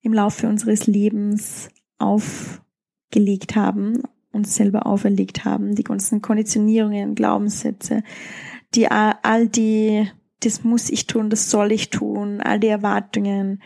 im 0.02 0.12
Laufe 0.12 0.48
unseres 0.48 0.86
Lebens 0.86 1.68
aufgelegt 1.98 3.56
haben, 3.56 4.02
uns 4.32 4.54
selber 4.54 4.86
auferlegt 4.86 5.44
haben, 5.44 5.74
die 5.74 5.84
ganzen 5.84 6.22
Konditionierungen, 6.22 7.14
Glaubenssätze, 7.14 8.02
die 8.74 8.88
all 8.90 9.48
die 9.48 10.08
das 10.40 10.64
muss 10.64 10.90
ich 10.90 11.06
tun, 11.06 11.30
das 11.30 11.50
soll 11.50 11.72
ich 11.72 11.90
tun, 11.90 12.40
all 12.40 12.60
die 12.60 12.68
Erwartungen 12.68 13.60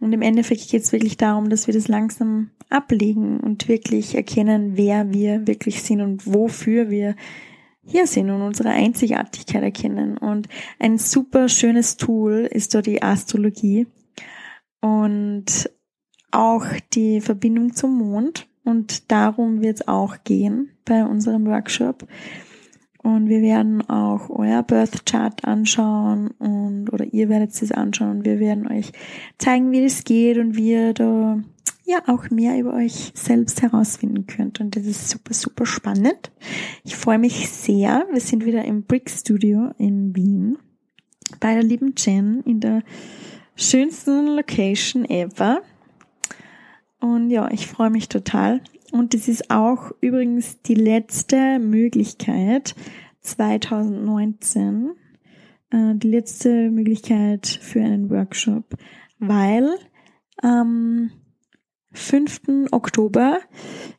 Und 0.00 0.12
im 0.12 0.22
Endeffekt 0.22 0.68
geht 0.70 0.82
es 0.82 0.92
wirklich 0.92 1.16
darum, 1.16 1.48
dass 1.48 1.66
wir 1.66 1.74
das 1.74 1.88
langsam 1.88 2.50
ablegen 2.68 3.40
und 3.40 3.68
wirklich 3.68 4.14
erkennen, 4.14 4.76
wer 4.76 5.12
wir 5.12 5.46
wirklich 5.46 5.82
sind 5.82 6.00
und 6.00 6.26
wofür 6.26 6.90
wir 6.90 7.16
hier 7.82 8.06
sind 8.06 8.30
und 8.30 8.42
unsere 8.42 8.70
Einzigartigkeit 8.70 9.62
erkennen. 9.62 10.18
Und 10.18 10.48
ein 10.78 10.98
super 10.98 11.48
schönes 11.48 11.96
Tool 11.96 12.48
ist 12.50 12.74
da 12.74 12.82
die 12.82 13.02
Astrologie 13.02 13.86
und 14.80 15.70
auch 16.30 16.66
die 16.92 17.20
Verbindung 17.20 17.74
zum 17.74 17.96
Mond. 17.96 18.46
Und 18.64 19.10
darum 19.10 19.60
wird 19.60 19.80
es 19.80 19.88
auch 19.88 20.16
gehen 20.24 20.70
bei 20.84 21.04
unserem 21.04 21.46
Workshop. 21.46 22.06
Und 23.04 23.28
wir 23.28 23.42
werden 23.42 23.88
auch 23.88 24.30
euer 24.30 24.62
Birth 24.62 25.04
Chart 25.04 25.44
anschauen 25.44 26.28
und, 26.38 26.90
oder 26.90 27.04
ihr 27.12 27.28
werdet 27.28 27.50
es 27.50 27.70
anschauen 27.70 28.18
und 28.18 28.24
wir 28.24 28.40
werden 28.40 28.66
euch 28.66 28.92
zeigen, 29.36 29.72
wie 29.72 29.82
das 29.82 30.04
geht 30.04 30.38
und 30.38 30.56
wie 30.56 30.70
ihr 30.70 30.94
da 30.94 31.38
ja 31.84 31.98
auch 32.06 32.30
mehr 32.30 32.58
über 32.58 32.72
euch 32.72 33.12
selbst 33.14 33.60
herausfinden 33.60 34.26
könnt. 34.26 34.58
Und 34.58 34.74
das 34.74 34.86
ist 34.86 35.10
super, 35.10 35.34
super 35.34 35.66
spannend. 35.66 36.32
Ich 36.82 36.96
freue 36.96 37.18
mich 37.18 37.50
sehr. 37.50 38.06
Wir 38.10 38.22
sind 38.22 38.46
wieder 38.46 38.64
im 38.64 38.84
Brick 38.84 39.10
Studio 39.10 39.72
in 39.76 40.16
Wien 40.16 40.56
bei 41.40 41.52
der 41.52 41.62
lieben 41.62 41.94
Jen 41.98 42.40
in 42.46 42.60
der 42.60 42.82
schönsten 43.54 44.28
Location 44.28 45.04
ever. 45.04 45.60
Und 47.00 47.28
ja, 47.28 47.50
ich 47.50 47.66
freue 47.66 47.90
mich 47.90 48.08
total. 48.08 48.62
Und 48.94 49.12
das 49.12 49.26
ist 49.26 49.50
auch 49.50 49.90
übrigens 50.00 50.62
die 50.62 50.76
letzte 50.76 51.58
Möglichkeit 51.58 52.76
2019, 53.22 54.92
äh, 55.70 55.96
die 55.96 56.08
letzte 56.08 56.70
Möglichkeit 56.70 57.44
für 57.60 57.80
einen 57.80 58.08
Workshop, 58.08 58.76
weil 59.18 59.68
am 60.36 61.10
5. 61.90 62.68
Oktober 62.70 63.40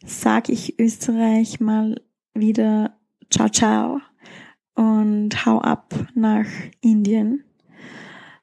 sage 0.06 0.54
ich 0.54 0.80
Österreich 0.80 1.60
mal 1.60 2.02
wieder 2.34 2.98
Ciao 3.30 3.50
Ciao 3.50 4.00
und 4.76 5.46
hau 5.46 5.60
ab 5.60 5.94
nach 6.14 6.48
Indien 6.80 7.44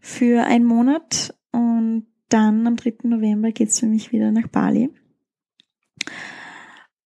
für 0.01 0.45
einen 0.45 0.67
Monat 0.67 1.35
und 1.51 2.09
dann 2.29 2.67
am 2.67 2.77
3. 2.77 3.05
November 3.05 3.53
geht's 3.53 3.81
für 3.81 3.87
mich 3.87 4.13
wieder 4.13 4.31
nach 4.33 4.49
Bali. 4.49 4.91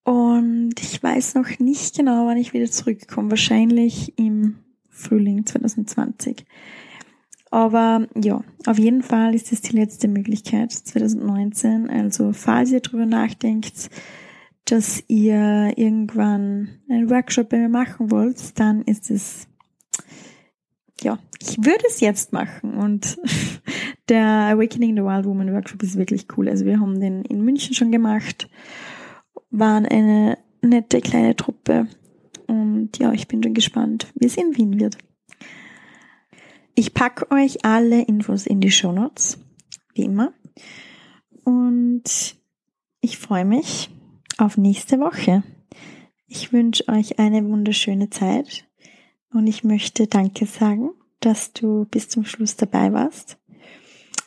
Und 0.07 0.75
ich 0.81 1.03
weiß 1.03 1.35
noch 1.35 1.59
nicht 1.59 1.97
genau, 1.97 2.27
wann 2.27 2.37
ich 2.37 2.53
wieder 2.53 2.71
zurückkomme. 2.71 3.31
Wahrscheinlich 3.31 4.17
im 4.17 4.55
Frühling 4.89 5.45
2020. 5.45 6.45
Aber 7.51 8.07
ja, 8.15 8.45
auf 8.67 8.79
jeden 8.79 9.03
Fall 9.03 9.35
ist 9.35 9.51
es 9.51 9.63
die 9.63 9.75
letzte 9.75 10.07
Möglichkeit 10.07 10.71
2019. 10.71 11.91
Also 11.91 12.33
falls 12.33 12.71
ihr 12.71 12.79
darüber 12.79 13.05
nachdenkt, 13.05 13.91
dass 14.67 15.03
ihr 15.09 15.73
irgendwann 15.75 16.69
einen 16.89 17.11
Workshop 17.11 17.49
bei 17.49 17.59
mir 17.59 17.69
machen 17.69 18.13
wollt, 18.13 18.61
dann 18.61 18.83
ist 18.83 19.11
es, 19.11 19.49
ja, 21.03 21.19
ich 21.41 21.59
würde 21.59 21.83
es 21.89 21.99
jetzt 21.99 22.33
machen. 22.33 22.75
Und 22.75 23.19
der 24.09 24.25
Awakening 24.25 24.95
the 24.95 25.03
Wild 25.03 25.25
Woman 25.25 25.53
Workshop 25.53 25.83
ist 25.83 25.99
wirklich 25.99 26.29
cool. 26.37 26.49
Also 26.49 26.65
wir 26.65 26.79
haben 26.79 27.01
den 27.01 27.25
in 27.25 27.45
München 27.45 27.75
schon 27.75 27.91
gemacht 27.91 28.49
waren 29.51 29.87
eine 29.87 30.39
nette 30.63 31.01
kleine 31.01 31.37
Truppe. 31.37 31.89
Und 32.47 32.99
ja, 32.99 33.13
ich 33.13 33.29
bin 33.29 33.43
schon 33.43 33.55
gespannt, 33.55 34.09
wie 34.15 34.27
es 34.27 34.37
in 34.37 34.57
Wien 34.57 34.79
wird. 34.79 34.99
Ich 36.75 36.95
packe 36.95 37.31
euch 37.31 37.65
alle 37.65 38.03
Infos 38.03 38.47
in 38.47 38.61
die 38.61 38.71
Show 38.71 38.93
Notes, 38.93 39.39
wie 39.95 40.03
immer. 40.03 40.33
Und 41.45 42.37
ich 43.01 43.19
freue 43.19 43.45
mich 43.45 43.91
auf 44.37 44.57
nächste 44.57 44.99
Woche. 45.01 45.43
Ich 46.27 46.53
wünsche 46.53 46.89
euch 46.89 47.19
eine 47.19 47.45
wunderschöne 47.49 48.11
Zeit 48.11 48.67
und 49.33 49.47
ich 49.47 49.65
möchte 49.65 50.07
Danke 50.07 50.47
sagen, 50.47 50.91
dass 51.21 51.53
du 51.53 51.87
bis 51.87 52.09
zum 52.09 52.25
Schluss 52.25 52.57
dabei 52.57 52.93
warst. 52.93 53.39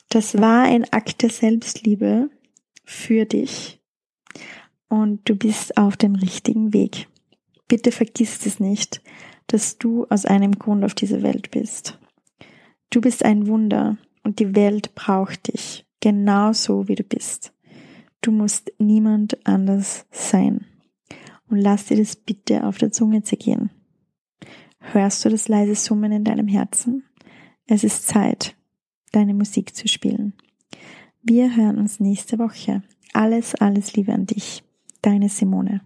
Das 0.10 0.40
war 0.40 0.64
ein 0.64 0.92
Akt 0.92 1.22
der 1.22 1.30
Selbstliebe 1.30 2.30
für 2.84 3.26
dich 3.26 3.79
und 4.90 5.22
du 5.30 5.36
bist 5.36 5.78
auf 5.78 5.96
dem 5.96 6.16
richtigen 6.16 6.74
Weg. 6.74 7.08
Bitte 7.68 7.92
vergiss 7.92 8.46
es 8.46 8.60
nicht, 8.60 9.02
dass 9.48 9.78
du 9.78 10.06
aus 10.10 10.26
einem 10.26 10.54
Grund 10.60 10.84
auf 10.84 10.94
dieser 10.94 11.24
Welt 11.24 11.52
bist. 11.52 12.00
Du 12.90 13.00
bist 13.00 13.24
ein 13.24 13.48
Wunder 13.48 13.98
und 14.24 14.40
die 14.40 14.56
Welt 14.56 14.96
braucht 14.96 15.54
dich, 15.54 15.86
genauso 16.02 16.88
wie 16.88 16.96
du 16.96 17.04
bist. 17.04 17.54
Du 18.22 18.32
musst 18.32 18.74
niemand 18.80 19.46
anders 19.46 20.06
sein. 20.12 20.66
Und 21.50 21.60
lass 21.60 21.86
dir 21.86 21.98
das 21.98 22.16
bitte 22.16 22.66
auf 22.66 22.78
der 22.78 22.92
Zunge 22.92 23.24
zergehen. 23.24 23.70
Hörst 24.80 25.24
du 25.24 25.30
das 25.30 25.48
leise 25.48 25.76
Summen 25.76 26.12
in 26.12 26.24
deinem 26.24 26.48
Herzen? 26.48 27.04
Es 27.66 27.84
ist 27.84 28.08
Zeit, 28.08 28.56
deine 29.12 29.34
Musik 29.34 29.76
zu 29.76 29.88
spielen. 29.88 30.34
Wir 31.22 31.56
hören 31.56 31.78
uns 31.78 32.00
nächste 32.00 32.40
Woche. 32.40 32.84
Alles, 33.14 33.56
alles 33.56 33.94
Liebe 33.94 34.14
an 34.14 34.26
dich. 34.26 34.64
Deine 35.02 35.30
Simone. 35.30 35.82